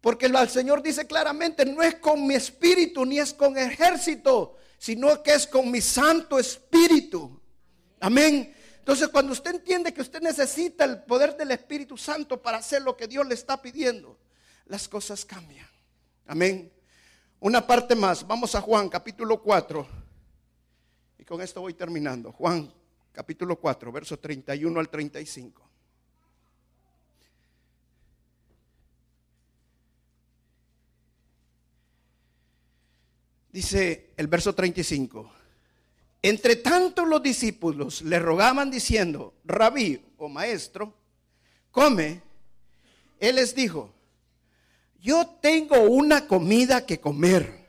[0.00, 5.22] Porque el Señor dice claramente, no es con mi espíritu ni es con ejército, sino
[5.22, 7.38] que es con mi Santo Espíritu.
[8.00, 8.56] Amén.
[8.82, 12.96] Entonces, cuando usted entiende que usted necesita el poder del Espíritu Santo para hacer lo
[12.96, 14.18] que Dios le está pidiendo,
[14.66, 15.68] las cosas cambian.
[16.26, 16.72] Amén.
[17.38, 18.26] Una parte más.
[18.26, 19.86] Vamos a Juan capítulo 4.
[21.16, 22.32] Y con esto voy terminando.
[22.32, 22.74] Juan
[23.12, 25.70] capítulo 4, versos 31 al 35.
[33.52, 35.41] Dice el verso 35.
[36.22, 40.94] Entre tanto los discípulos le rogaban diciendo, rabí o maestro,
[41.72, 42.22] come.
[43.18, 43.92] Él les dijo,
[45.00, 47.68] yo tengo una comida que comer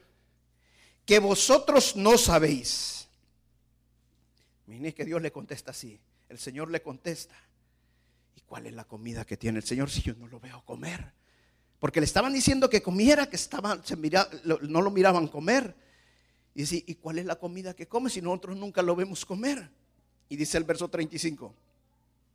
[1.03, 3.07] que vosotros no sabéis.
[4.67, 5.99] Imagínese que Dios le contesta así.
[6.29, 7.35] El Señor le contesta.
[8.35, 11.11] ¿Y cuál es la comida que tiene el Señor si yo no lo veo comer?
[11.79, 13.81] Porque le estaban diciendo que comiera, que estaban,
[14.61, 15.75] no lo miraban comer.
[16.55, 19.69] Y dice, ¿y cuál es la comida que come si nosotros nunca lo vemos comer?
[20.29, 21.53] Y dice el verso 35.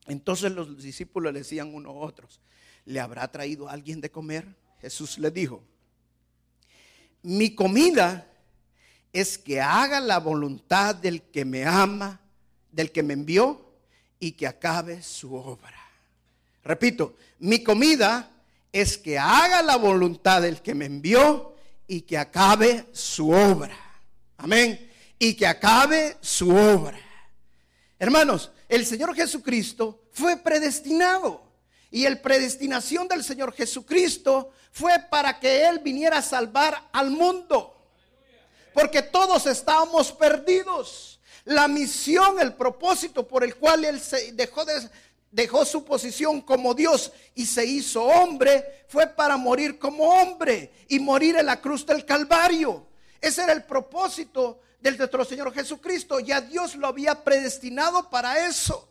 [0.07, 2.41] Entonces los discípulos le decían unos a otros,
[2.85, 4.47] ¿le habrá traído alguien de comer?
[4.81, 5.63] Jesús le dijo,
[7.23, 8.27] mi comida
[9.13, 12.21] es que haga la voluntad del que me ama,
[12.73, 13.61] del que me envió
[14.19, 15.77] y que acabe su obra.
[16.65, 18.31] Repito, mi comida
[18.73, 21.55] es que haga la voluntad del que me envió
[21.87, 23.88] y que acabe su obra.
[24.39, 24.91] Amén.
[25.19, 26.99] Y que acabe su obra.
[27.99, 31.43] Hermanos, el Señor Jesucristo fue predestinado.
[31.91, 37.75] Y el predestinación del Señor Jesucristo fue para que Él viniera a salvar al mundo.
[38.75, 41.19] Porque todos estábamos perdidos.
[41.45, 44.89] La misión, el propósito por el cual Él se dejó, de,
[45.31, 50.99] dejó su posición como Dios y se hizo hombre fue para morir como hombre y
[51.01, 52.88] morir en la cruz del Calvario.
[53.21, 56.21] Ese era el propósito del nuestro Señor Jesucristo.
[56.21, 58.89] Ya Dios lo había predestinado para eso.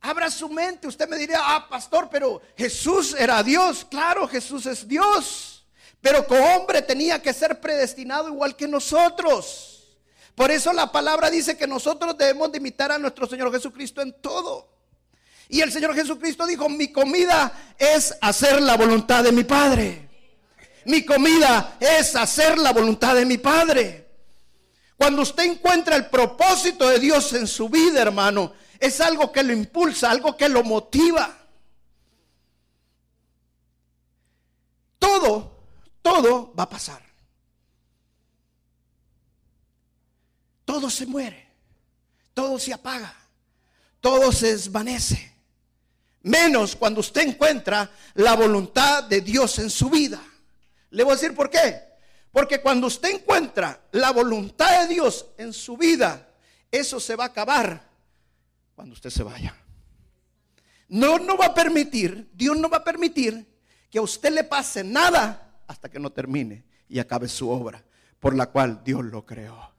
[0.00, 0.86] Abra su mente.
[0.86, 3.84] Usted me diría, ah, pastor, pero Jesús era Dios.
[3.90, 5.66] Claro, Jesús es Dios.
[6.00, 9.98] Pero como hombre tenía que ser predestinado igual que nosotros.
[10.36, 14.12] Por eso la palabra dice que nosotros debemos de imitar a nuestro Señor Jesucristo en
[14.20, 14.68] todo.
[15.48, 20.05] Y el Señor Jesucristo dijo, mi comida es hacer la voluntad de mi Padre.
[20.86, 24.06] Mi comida es hacer la voluntad de mi Padre.
[24.96, 29.52] Cuando usted encuentra el propósito de Dios en su vida, hermano, es algo que lo
[29.52, 31.36] impulsa, algo que lo motiva.
[34.98, 35.58] Todo,
[36.02, 37.02] todo va a pasar.
[40.64, 41.48] Todo se muere,
[42.32, 43.12] todo se apaga,
[44.00, 45.32] todo se desvanece.
[46.22, 50.22] Menos cuando usted encuentra la voluntad de Dios en su vida.
[50.90, 51.82] Le voy a decir por qué.
[52.36, 56.28] Porque cuando usted encuentra la voluntad de Dios en su vida,
[56.70, 57.88] eso se va a acabar
[58.74, 59.56] cuando usted se vaya.
[60.88, 63.46] No, no va a permitir, Dios no va a permitir
[63.90, 67.82] que a usted le pase nada hasta que no termine y acabe su obra
[68.20, 69.72] por la cual Dios lo creó.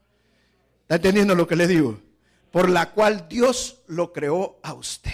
[0.81, 2.01] ¿Está entendiendo lo que le digo?
[2.51, 5.11] Por la cual Dios lo creó a usted.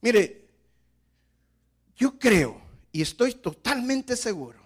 [0.00, 0.48] Mire,
[1.94, 2.58] yo creo
[2.90, 4.63] y estoy totalmente seguro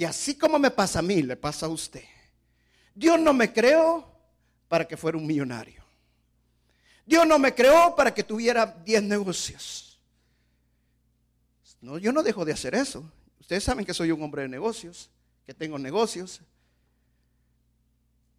[0.00, 2.04] que así como me pasa a mí, le pasa a usted.
[2.94, 4.10] Dios no me creó
[4.66, 5.84] para que fuera un millonario.
[7.04, 10.00] Dios no me creó para que tuviera 10 negocios.
[11.82, 13.04] No, yo no dejo de hacer eso.
[13.40, 15.10] Ustedes saben que soy un hombre de negocios,
[15.44, 16.40] que tengo negocios.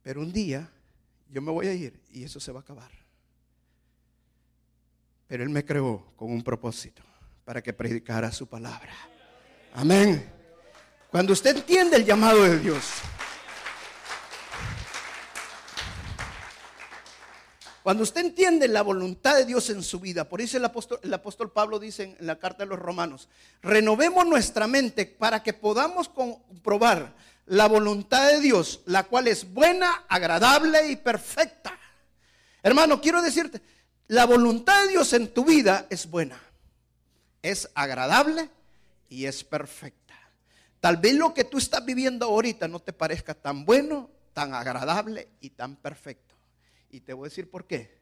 [0.01, 0.67] Pero un día
[1.29, 2.89] yo me voy a ir y eso se va a acabar.
[5.27, 7.03] Pero Él me creó con un propósito,
[7.45, 8.95] para que predicara su palabra.
[9.75, 10.40] Amén.
[11.11, 12.85] Cuando usted entiende el llamado de Dios,
[17.83, 20.65] Cuando usted entiende la voluntad de Dios en su vida, por eso el
[21.13, 23.27] apóstol, Pablo dice en la carta de los romanos,
[23.63, 27.15] renovemos nuestra mente para que podamos comprobar
[27.47, 31.75] la voluntad de Dios, la cual es buena, agradable y perfecta.
[32.61, 33.63] Hermano, quiero decirte,
[34.09, 36.39] la voluntad de Dios en tu vida es buena,
[37.41, 38.47] es agradable
[39.09, 40.00] y es perfecta.
[40.81, 45.29] Tal vez lo que tú estás viviendo ahorita no te parezca tan bueno, tan agradable
[45.39, 46.33] y tan perfecto.
[46.89, 47.99] Y te voy a decir por qué.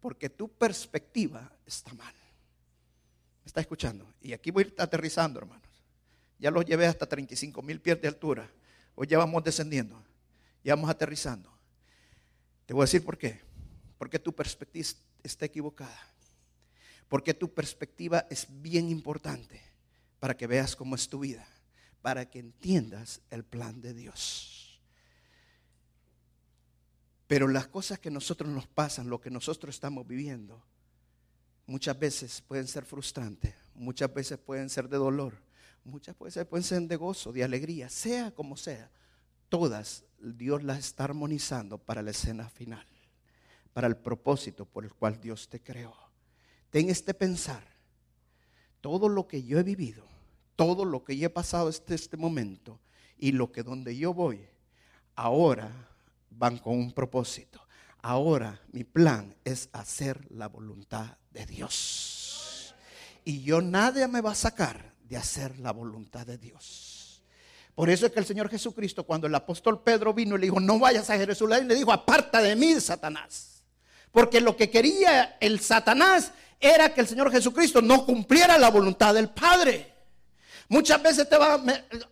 [0.00, 2.14] Porque tu perspectiva está mal.
[2.14, 4.14] ¿Me está escuchando?
[4.22, 5.68] Y aquí voy a ir aterrizando, hermanos.
[6.38, 8.48] Ya los llevé hasta 35 mil pies de altura.
[8.94, 10.00] Hoy ya vamos descendiendo.
[10.62, 11.52] Ya vamos aterrizando.
[12.64, 13.40] Te voy a decir por qué.
[13.98, 14.88] Porque tu perspectiva
[15.24, 15.98] está equivocada.
[17.08, 19.60] Porque tu perspectiva es bien importante
[20.20, 21.44] para que veas cómo es tu vida.
[22.02, 24.80] Para que entiendas el plan de Dios.
[27.30, 30.60] Pero las cosas que nosotros nos pasan, lo que nosotros estamos viviendo,
[31.66, 35.40] muchas veces pueden ser frustrantes, muchas veces pueden ser de dolor,
[35.84, 38.90] muchas veces pueden ser de gozo, de alegría, sea como sea.
[39.48, 42.84] Todas Dios las está armonizando para la escena final,
[43.72, 45.94] para el propósito por el cual Dios te creó.
[46.70, 47.64] Ten este pensar,
[48.80, 50.09] todo lo que yo he vivido,
[50.60, 52.78] todo lo que yo he pasado hasta este momento
[53.16, 54.46] y lo que donde yo voy,
[55.16, 55.70] ahora
[56.28, 57.66] van con un propósito.
[58.02, 62.74] Ahora mi plan es hacer la voluntad de Dios.
[63.24, 67.22] Y yo nadie me va a sacar de hacer la voluntad de Dios.
[67.74, 70.60] Por eso es que el Señor Jesucristo, cuando el apóstol Pedro vino y le dijo,
[70.60, 73.62] no vayas a Jerusalén, le dijo, aparta de mí, Satanás.
[74.12, 79.14] Porque lo que quería el Satanás era que el Señor Jesucristo no cumpliera la voluntad
[79.14, 79.89] del Padre.
[80.70, 81.26] Muchas veces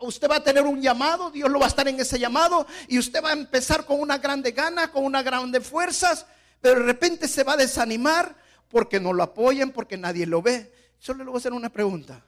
[0.01, 2.99] usted va a tener un llamado, Dios lo va a estar en ese llamado y
[2.99, 6.27] usted va a empezar con una grande gana, con una grande fuerzas,
[6.61, 8.35] pero de repente se va a desanimar
[8.69, 10.73] porque no lo apoyan, porque nadie lo ve.
[10.99, 12.25] Solo le voy a hacer una pregunta.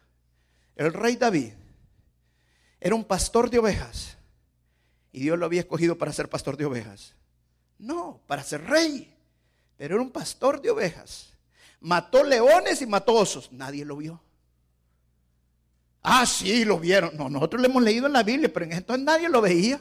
[0.77, 1.53] El rey David
[2.79, 4.17] era un pastor de ovejas
[5.11, 7.17] y Dios lo había escogido para ser pastor de ovejas.
[7.77, 9.13] No, para ser rey,
[9.77, 11.33] pero era un pastor de ovejas.
[11.81, 13.51] Mató leones y mató osos.
[13.51, 14.23] Nadie lo vio.
[16.03, 17.17] Ah, sí, lo vieron.
[17.17, 19.81] No, nosotros lo hemos leído en la Biblia, pero en entonces nadie lo veía.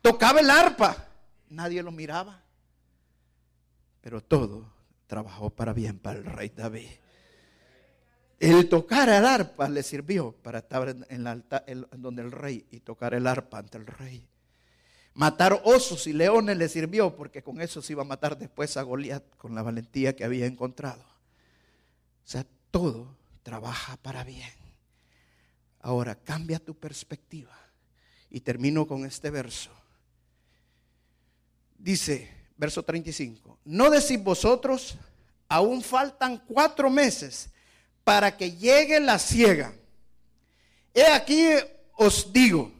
[0.00, 1.08] Tocaba el arpa,
[1.48, 2.42] nadie lo miraba.
[4.00, 4.70] Pero todo
[5.06, 6.90] trabajó para bien para el rey David.
[8.38, 11.64] El tocar el arpa le sirvió para estar en, alta,
[11.96, 14.28] donde el rey y tocar el arpa ante el rey.
[15.14, 18.82] Matar osos y leones le sirvió porque con eso se iba a matar después a
[18.82, 21.00] Goliat con la valentía que había encontrado.
[21.02, 24.52] O sea, todo trabaja para bien.
[25.80, 27.56] Ahora cambia tu perspectiva.
[28.30, 29.70] Y termino con este verso.
[31.78, 34.96] Dice, verso 35, no decís vosotros,
[35.48, 37.50] aún faltan cuatro meses
[38.02, 39.72] para que llegue la ciega.
[40.92, 41.46] He aquí
[41.92, 42.72] os digo,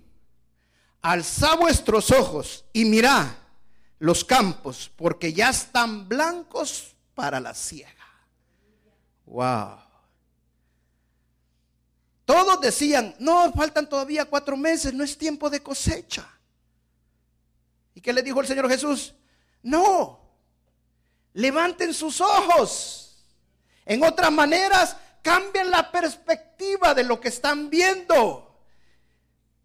[1.02, 3.26] alza vuestros ojos y mirad
[3.98, 7.92] los campos, porque ya están blancos para la ciega.
[9.26, 9.83] Wow.
[12.24, 16.26] Todos decían, no, faltan todavía cuatro meses, no es tiempo de cosecha.
[17.94, 19.14] ¿Y qué le dijo el Señor Jesús?
[19.62, 20.20] No,
[21.34, 23.24] levanten sus ojos.
[23.84, 28.44] En otras maneras, cambien la perspectiva de lo que están viendo.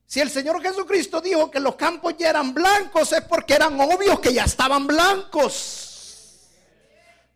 [0.05, 4.19] Si el Señor Jesucristo dijo que los campos ya eran blancos, es porque eran obvios
[4.19, 6.49] que ya estaban blancos.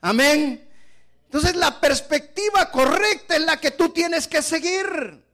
[0.02, 0.73] Amén.
[1.34, 5.26] Entonces la perspectiva correcta es la que tú tienes que seguir.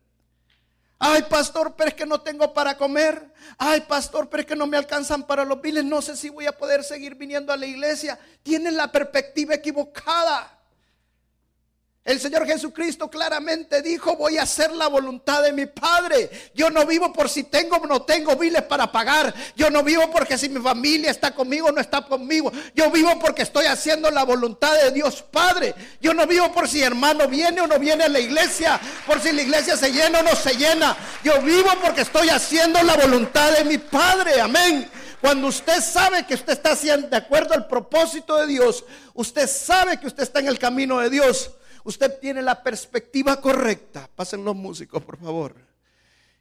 [0.97, 3.34] Ay, pastor, pero es que no tengo para comer.
[3.58, 5.84] Ay, pastor, pero es que no me alcanzan para los biles.
[5.84, 8.18] No sé si voy a poder seguir viniendo a la iglesia.
[8.43, 10.59] Tienes la perspectiva equivocada.
[12.10, 16.49] El Señor Jesucristo claramente dijo, voy a hacer la voluntad de mi Padre.
[16.55, 19.32] Yo no vivo por si tengo o no tengo biles para pagar.
[19.55, 22.51] Yo no vivo porque si mi familia está conmigo o no está conmigo.
[22.74, 25.76] Yo vivo porque estoy haciendo la voluntad de Dios Padre.
[26.01, 28.82] Yo no vivo por si hermano viene o no viene a la iglesia.
[29.05, 30.97] Por si la iglesia se llena o no se llena.
[31.24, 34.41] Yo vivo porque estoy haciendo la voluntad de mi Padre.
[34.41, 34.89] Amén.
[35.22, 38.84] Cuando usted sabe que usted está haciendo de acuerdo al propósito de Dios,
[39.14, 41.51] usted sabe que usted está en el camino de Dios
[41.84, 44.09] usted tiene la perspectiva correcta.
[44.15, 45.55] Pasen los músicos, por favor.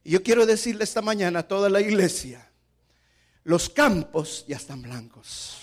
[0.05, 2.51] Y yo quiero decirle esta mañana a toda la iglesia,
[3.45, 5.59] los campos ya están blancos.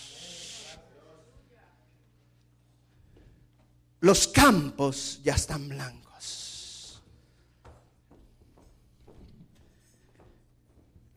[4.02, 7.02] Los campos ya están blancos.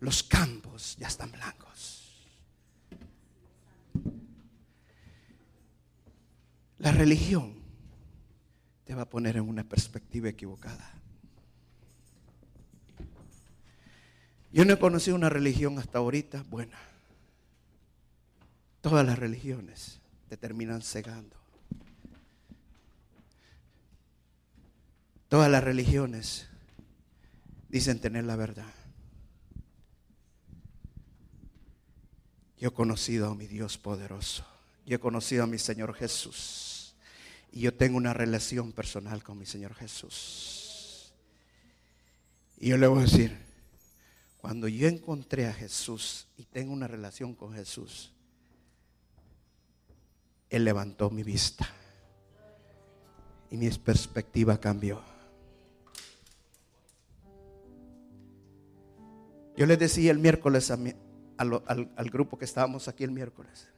[0.00, 2.28] Los campos ya están blancos.
[6.78, 7.57] La religión
[8.88, 10.90] te va a poner en una perspectiva equivocada.
[14.50, 16.78] Yo no he conocido una religión hasta ahorita buena.
[18.80, 21.36] Todas las religiones te terminan cegando.
[25.28, 26.48] Todas las religiones
[27.68, 28.72] dicen tener la verdad.
[32.56, 34.46] Yo he conocido a mi Dios poderoso.
[34.86, 36.77] Yo he conocido a mi Señor Jesús.
[37.50, 41.12] Y yo tengo una relación personal con mi Señor Jesús.
[42.58, 43.36] Y yo le voy a decir,
[44.38, 48.12] cuando yo encontré a Jesús y tengo una relación con Jesús,
[50.50, 51.68] Él levantó mi vista
[53.50, 55.02] y mi perspectiva cambió.
[59.56, 60.94] Yo le decía el miércoles al,
[61.36, 63.68] al grupo que estábamos aquí el miércoles,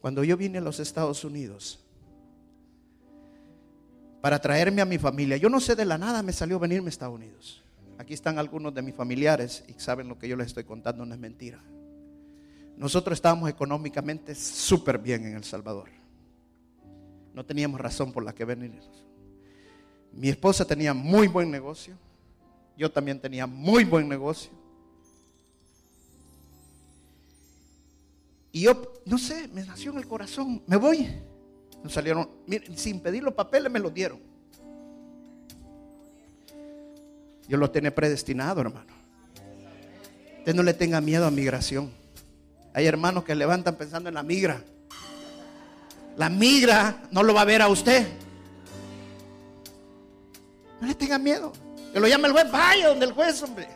[0.00, 1.85] cuando yo vine a los Estados Unidos,
[4.26, 5.36] para traerme a mi familia.
[5.36, 7.62] Yo no sé de la nada, me salió venirme a Estados Unidos.
[7.96, 11.14] Aquí están algunos de mis familiares y saben lo que yo les estoy contando, no
[11.14, 11.62] es mentira.
[12.76, 15.90] Nosotros estábamos económicamente súper bien en El Salvador.
[17.34, 19.06] No teníamos razón por la que venirnos.
[20.10, 21.94] Mi esposa tenía muy buen negocio.
[22.76, 24.50] Yo también tenía muy buen negocio.
[28.50, 31.06] Y yo, no sé, me nació en el corazón, me voy
[31.88, 32.28] salieron,
[32.74, 34.18] sin pedir los papeles me los dieron.
[37.46, 38.92] Dios lo tiene predestinado, hermano.
[40.38, 41.90] Usted no le tenga miedo a migración.
[42.74, 44.62] Hay hermanos que levantan pensando en la migra.
[46.16, 48.06] La migra no lo va a ver a usted.
[50.80, 51.52] No le tenga miedo.
[51.92, 53.68] Que lo llame el juez, vaya donde el juez, hombre.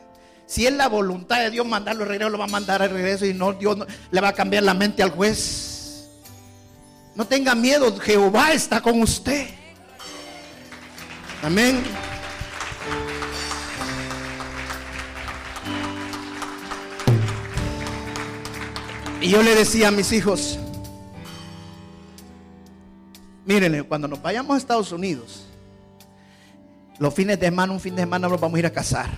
[0.47, 3.25] Si es la voluntad de Dios mandarlo de regreso, lo va a mandar al regreso
[3.25, 3.79] y no, Dios
[4.11, 5.70] le va a cambiar la mente al juez.
[7.15, 9.49] No tenga miedo, Jehová está con usted.
[11.43, 11.83] Amén.
[19.21, 20.59] Y yo le decía a mis hijos,
[23.45, 25.47] mírenle, cuando nos vayamos a Estados Unidos,
[26.99, 29.11] los fines de semana, un fin de semana nos vamos a ir a cazar.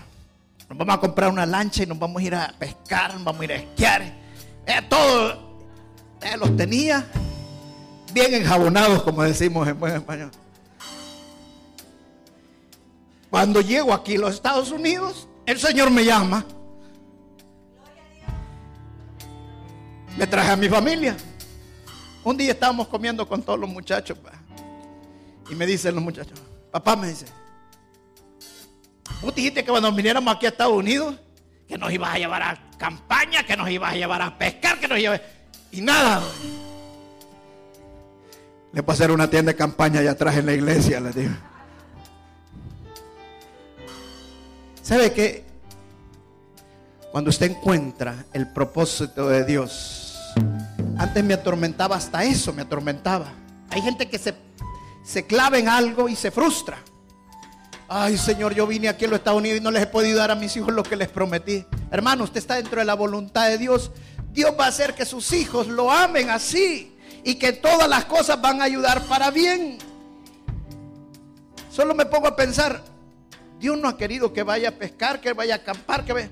[0.69, 3.43] Nos vamos a comprar una lancha y nos vamos a ir a pescar, nos vamos
[3.43, 4.03] a ir a esquiar.
[4.67, 5.61] Eh, todo
[6.21, 7.07] eh, los tenía
[8.13, 10.31] bien enjabonados, como decimos en buen español.
[13.31, 16.45] Cuando llego aquí a los Estados Unidos, el Señor me llama.
[20.17, 21.17] Me traje a mi familia.
[22.25, 24.19] Un día estábamos comiendo con todos los muchachos.
[25.51, 26.41] Y me dicen los muchachos,
[26.71, 27.27] papá me dice,
[29.21, 31.17] vos dijiste que cuando viniéramos aquí a Estados Unidos,
[31.67, 34.89] que nos ibas a llevar a campaña, que nos ibas a llevar a pescar, que
[34.89, 35.21] nos ibas...
[35.71, 36.23] Y nada.
[38.73, 41.35] Le puedo hacer una tienda de campaña allá atrás en la iglesia, le digo.
[44.83, 45.45] ¿Sabe qué?
[47.11, 50.19] Cuando usted encuentra el propósito de Dios,
[50.97, 53.27] antes me atormentaba hasta eso, me atormentaba.
[53.69, 54.35] Hay gente que se,
[55.05, 56.79] se clava en algo y se frustra.
[57.89, 60.31] Ay, Señor, yo vine aquí a los Estados Unidos y no les he podido dar
[60.31, 61.67] a mis hijos lo que les prometí.
[61.91, 63.91] Hermano, usted está dentro de la voluntad de Dios.
[64.31, 66.92] Dios va a hacer que sus hijos lo amen así
[67.25, 69.79] y que todas las cosas van a ayudar para bien.
[71.71, 72.83] Solo me pongo a pensar,
[73.59, 76.31] Dios no ha querido que vaya a pescar, que vaya a acampar, que.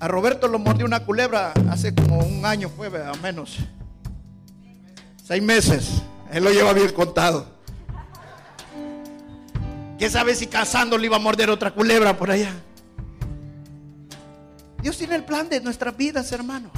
[0.00, 3.58] A Roberto lo mordió una culebra hace como un año, fue a menos.
[5.24, 6.02] Seis meses.
[6.30, 7.46] Él lo lleva bien contado.
[9.96, 12.52] ¿Quién sabe si cazando le iba a morder otra culebra por allá?
[14.82, 16.70] Dios tiene el plan de nuestras vidas, hermano.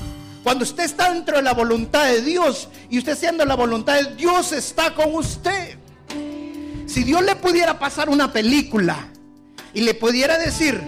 [0.46, 4.14] Cuando usted está dentro de la voluntad de Dios y usted siendo la voluntad de
[4.14, 5.76] Dios está con usted.
[6.86, 9.08] Si Dios le pudiera pasar una película
[9.74, 10.80] y le pudiera decir,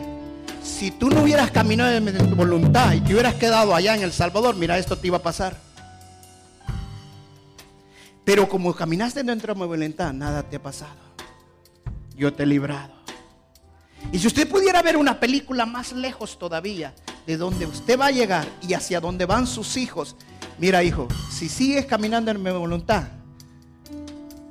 [0.62, 4.12] si tú no hubieras caminado en tu voluntad y te hubieras quedado allá en El
[4.12, 5.56] Salvador, mira, esto te iba a pasar.
[8.24, 11.00] Pero como caminaste dentro de mi voluntad, nada te ha pasado.
[12.16, 12.97] Yo te he librado.
[14.12, 16.94] Y si usted pudiera ver una película más lejos todavía
[17.26, 20.16] de donde usted va a llegar y hacia donde van sus hijos,
[20.58, 23.04] mira hijo, si sigues caminando en mi voluntad,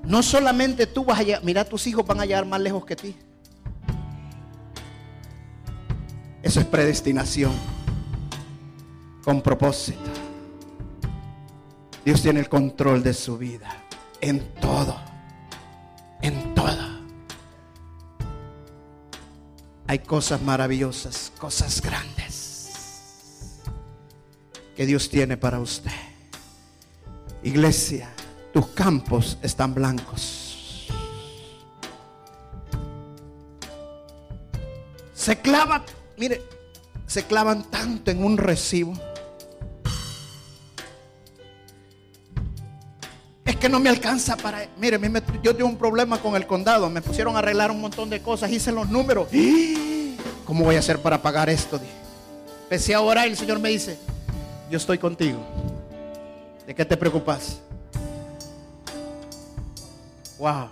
[0.04, 2.96] no solamente tú vas a llegar, mira tus hijos van a llegar más lejos que
[2.96, 3.16] ti.
[6.42, 7.52] Eso es predestinación.
[9.24, 10.00] Con propósito.
[12.06, 13.84] Dios tiene el control de su vida.
[14.22, 14.96] En todo.
[16.22, 16.97] En todo.
[19.88, 23.62] Hay cosas maravillosas, cosas grandes
[24.76, 25.92] que Dios tiene para usted.
[27.42, 28.10] Iglesia,
[28.54, 30.88] tus campos están blancos.
[35.14, 35.84] Se clava
[36.18, 36.42] mire,
[37.06, 38.94] se clavan tanto en un recibo.
[43.58, 44.68] Que no me alcanza para...
[44.78, 45.00] Mire,
[45.44, 46.90] yo tengo un problema con el condado.
[46.90, 48.52] Me pusieron a arreglar un montón de cosas.
[48.52, 49.28] Hice los números.
[50.46, 51.80] ¿Cómo voy a hacer para pagar esto?
[52.64, 53.98] Empecé a orar y el Señor me dice,
[54.70, 55.40] yo estoy contigo.
[56.66, 57.60] ¿De qué te preocupas?
[60.38, 60.68] Wow.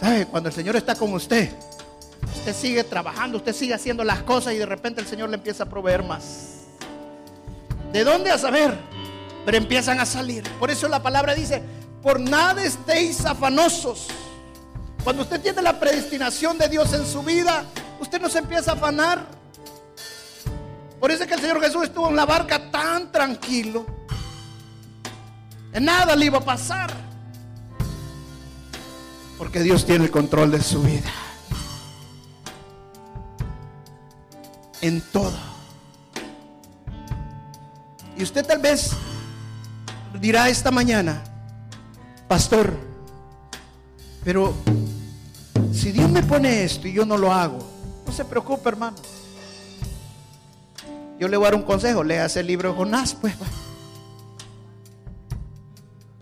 [0.00, 0.26] ¿Sabe?
[0.26, 1.50] Cuando el Señor está con usted,
[2.36, 5.64] Usted sigue trabajando, usted sigue haciendo las cosas y de repente el Señor le empieza
[5.64, 6.62] a proveer más.
[7.92, 8.76] ¿De dónde a saber?
[9.44, 10.42] Pero empiezan a salir.
[10.58, 11.62] Por eso la palabra dice,
[12.02, 14.08] por nada estéis afanosos.
[15.04, 17.64] Cuando usted tiene la predestinación de Dios en su vida,
[18.00, 19.26] usted no se empieza a afanar.
[21.00, 23.84] Por eso es que el Señor Jesús estuvo en la barca tan tranquilo.
[25.72, 26.92] De nada le iba a pasar.
[29.38, 31.10] Porque Dios tiene el control de su vida.
[34.82, 35.32] en todo.
[38.18, 38.90] Y usted tal vez
[40.20, 41.22] dirá esta mañana,
[42.28, 42.72] pastor,
[44.24, 44.54] pero
[45.72, 47.58] si Dios me pone esto y yo no lo hago,
[48.06, 48.96] no se preocupe, hermano.
[51.18, 53.34] Yo le voy a dar un consejo, lea ese libro de Jonás, pues.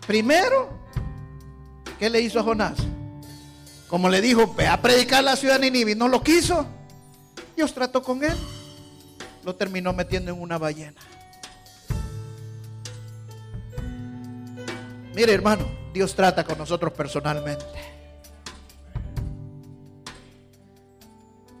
[0.05, 0.69] Primero,
[1.97, 2.77] ¿qué le hizo a Jonás?
[3.87, 6.65] Como le dijo, ve a predicar la ciudad de Nínive, no lo quiso.
[7.55, 8.35] Dios trató con él.
[9.43, 11.01] Lo terminó metiendo en una ballena.
[15.13, 17.65] Mire, hermano, Dios trata con nosotros personalmente.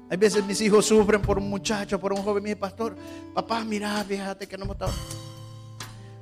[0.09, 2.43] Hay veces mis hijos sufren por un muchacho, por un joven.
[2.43, 2.95] Mi pastor,
[3.33, 4.91] papá, mira, fíjate que no hemos estado.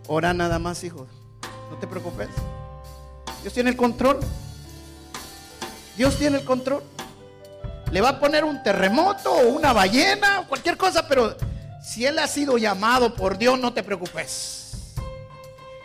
[0.08, 1.08] Ora nada más, hijo.
[1.72, 2.30] No te preocupes.
[3.42, 4.20] Dios tiene el control.
[5.98, 6.84] Dios tiene el control.
[7.92, 11.36] Le va a poner un terremoto o una ballena o cualquier cosa, pero
[11.84, 14.69] si él ha sido llamado por Dios, no te preocupes.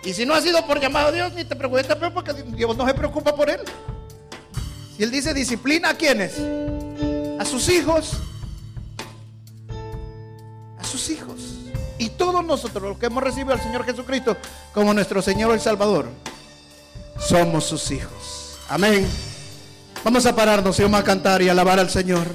[0.04, 2.86] Y si no ha sido por llamado a Dios, ni te preocupes, porque Dios no
[2.86, 3.60] se preocupa por él.
[4.96, 6.34] Si él dice disciplina, ¿a quiénes?
[7.38, 8.12] A sus hijos.
[10.78, 11.40] A sus hijos.
[11.98, 14.36] Y todos nosotros, los que hemos recibido al Señor Jesucristo
[14.74, 16.06] como nuestro Señor y Salvador,
[17.18, 18.58] somos sus hijos.
[18.68, 19.08] Amén.
[20.04, 22.26] Vamos a pararnos y vamos a cantar y alabar al Señor.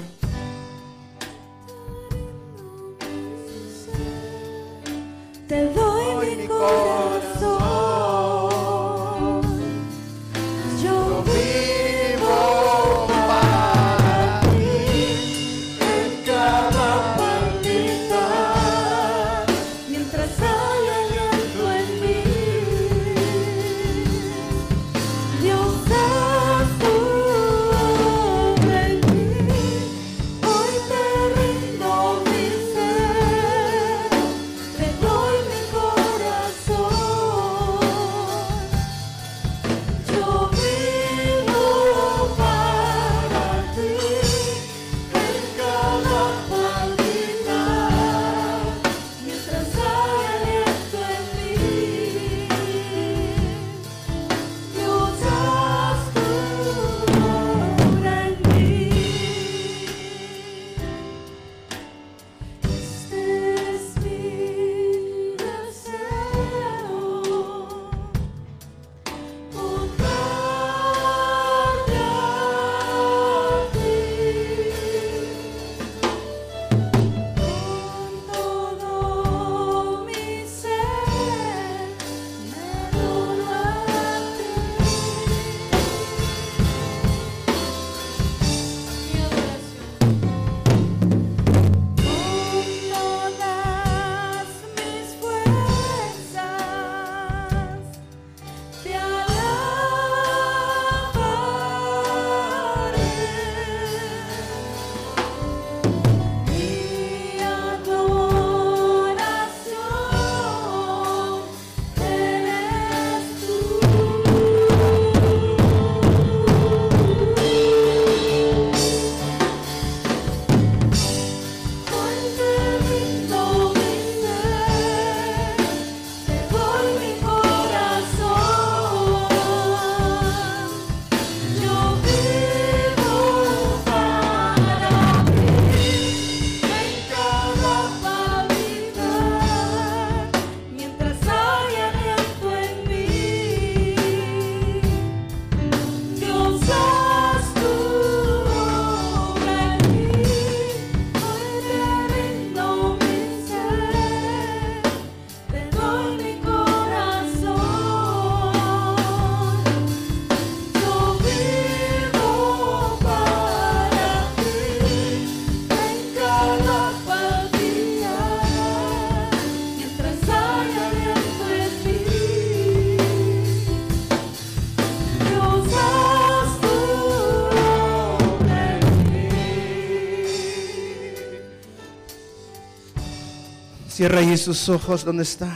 [183.99, 185.53] Cierra ahí sus ojos donde está.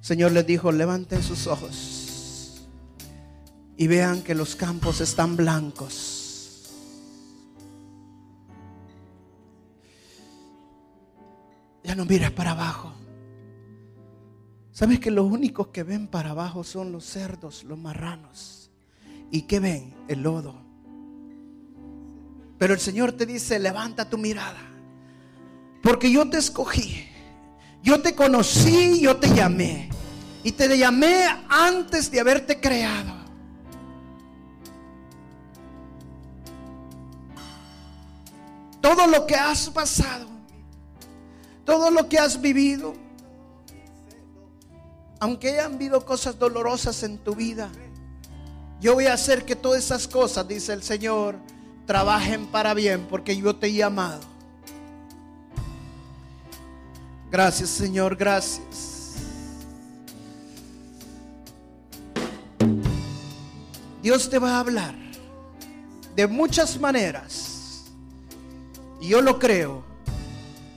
[0.00, 2.62] Señor les dijo, levanten sus ojos
[3.76, 6.70] y vean que los campos están blancos.
[11.82, 12.92] Ya no mires para abajo.
[14.70, 18.70] ¿Sabes que los únicos que ven para abajo son los cerdos, los marranos?
[19.32, 19.96] ¿Y qué ven?
[20.06, 20.54] El lodo.
[22.56, 24.74] Pero el Señor te dice, levanta tu mirada.
[25.86, 27.06] Porque yo te escogí.
[27.80, 29.88] Yo te conocí, yo te llamé.
[30.42, 33.14] Y te llamé antes de haberte creado.
[38.80, 40.26] Todo lo que has pasado,
[41.64, 42.94] todo lo que has vivido,
[45.20, 47.70] aunque hayan habido cosas dolorosas en tu vida,
[48.80, 51.36] Yo voy a hacer que todas esas cosas, dice el Señor,
[51.86, 54.35] trabajen para bien porque yo te he llamado.
[57.30, 58.96] Gracias Señor, gracias.
[64.02, 64.94] Dios te va a hablar
[66.14, 67.84] de muchas maneras.
[69.00, 69.84] Y yo lo creo,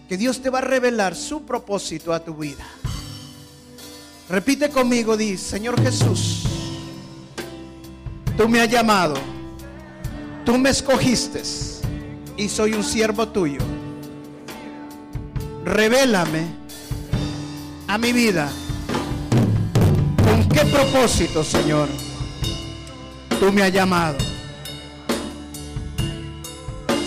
[0.10, 2.66] que Dios te va a revelar su propósito a tu vida.
[4.28, 6.44] Repite conmigo, di, Señor Jesús,
[8.36, 9.14] tú me has llamado,
[10.44, 11.44] tú me escogiste
[12.36, 13.60] y soy un siervo tuyo.
[15.70, 16.48] Revélame
[17.88, 18.50] a mi vida
[20.26, 21.88] con qué propósito, Señor,
[23.40, 24.18] tú me has llamado.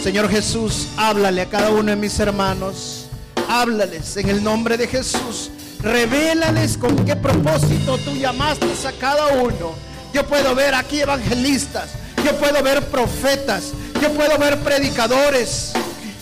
[0.00, 3.08] Señor Jesús, háblale a cada uno de mis hermanos.
[3.48, 5.50] Háblales en el nombre de Jesús.
[5.80, 9.74] Revélales con qué propósito tú llamaste a cada uno.
[10.14, 11.90] Yo puedo ver aquí evangelistas.
[12.24, 13.72] Yo puedo ver profetas.
[14.00, 15.72] Yo puedo ver predicadores.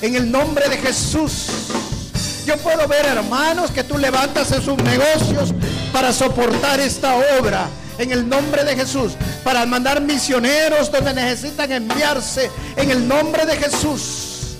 [0.00, 1.70] En el nombre de Jesús.
[2.46, 5.54] Yo puedo ver hermanos que tú levantas en sus negocios
[5.92, 7.68] para soportar esta obra.
[7.98, 9.12] En el nombre de Jesús.
[9.44, 12.50] Para mandar misioneros donde necesitan enviarse.
[12.76, 14.56] En el nombre de Jesús.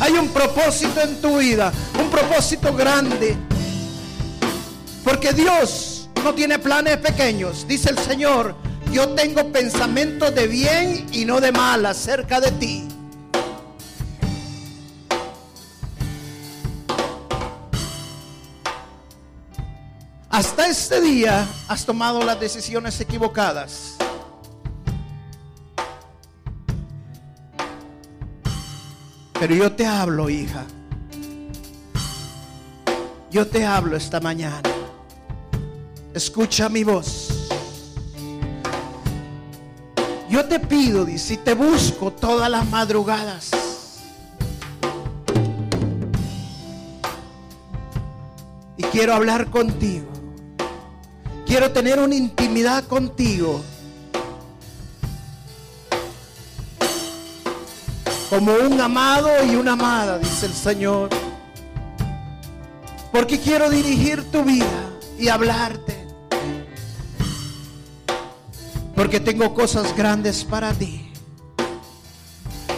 [0.00, 1.72] Hay un propósito en tu vida.
[1.98, 3.36] Un propósito grande.
[5.02, 7.66] Porque Dios no tiene planes pequeños.
[7.66, 8.54] Dice el Señor.
[8.92, 12.87] Yo tengo pensamientos de bien y no de mal acerca de ti.
[20.38, 23.96] Hasta este día has tomado las decisiones equivocadas.
[29.40, 30.64] Pero yo te hablo, hija.
[33.32, 34.62] Yo te hablo esta mañana.
[36.14, 37.48] Escucha mi voz.
[40.30, 43.50] Yo te pido, dice, te busco todas las madrugadas.
[48.76, 50.17] Y quiero hablar contigo.
[51.48, 53.62] Quiero tener una intimidad contigo.
[58.28, 61.08] Como un amado y una amada, dice el Señor.
[63.10, 65.96] Porque quiero dirigir tu vida y hablarte.
[68.94, 71.10] Porque tengo cosas grandes para ti.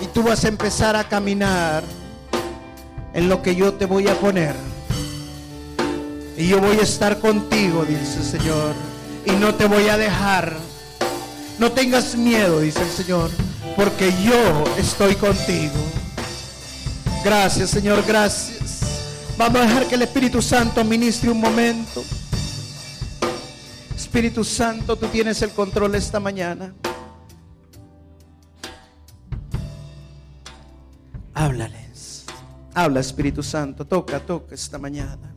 [0.01, 1.83] Y tú vas a empezar a caminar
[3.15, 4.70] en lo que yo te voy a poner.
[6.41, 8.75] Y yo voy a estar contigo, dice el Señor.
[9.27, 10.57] Y no te voy a dejar.
[11.59, 13.31] No tengas miedo, dice el Señor.
[13.77, 15.75] Porque yo estoy contigo.
[17.23, 18.81] Gracias, Señor, gracias.
[19.37, 22.03] Vamos a dejar que el Espíritu Santo ministre un momento.
[23.95, 26.73] Espíritu Santo, tú tienes el control esta mañana.
[31.35, 32.25] Háblales.
[32.73, 33.87] Habla, Espíritu Santo.
[33.87, 35.30] Toca, toca esta mañana.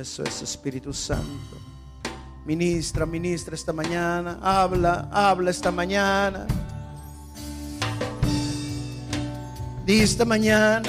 [0.00, 1.58] Eso es Espíritu Santo.
[2.46, 4.38] Ministra, ministra esta mañana.
[4.40, 6.46] Habla, habla esta mañana.
[9.84, 10.88] Di esta mañana.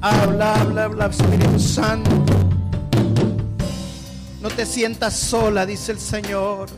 [0.00, 2.10] Habla, habla, habla, Espíritu Santo.
[4.40, 6.70] No te sientas sola, dice el Señor.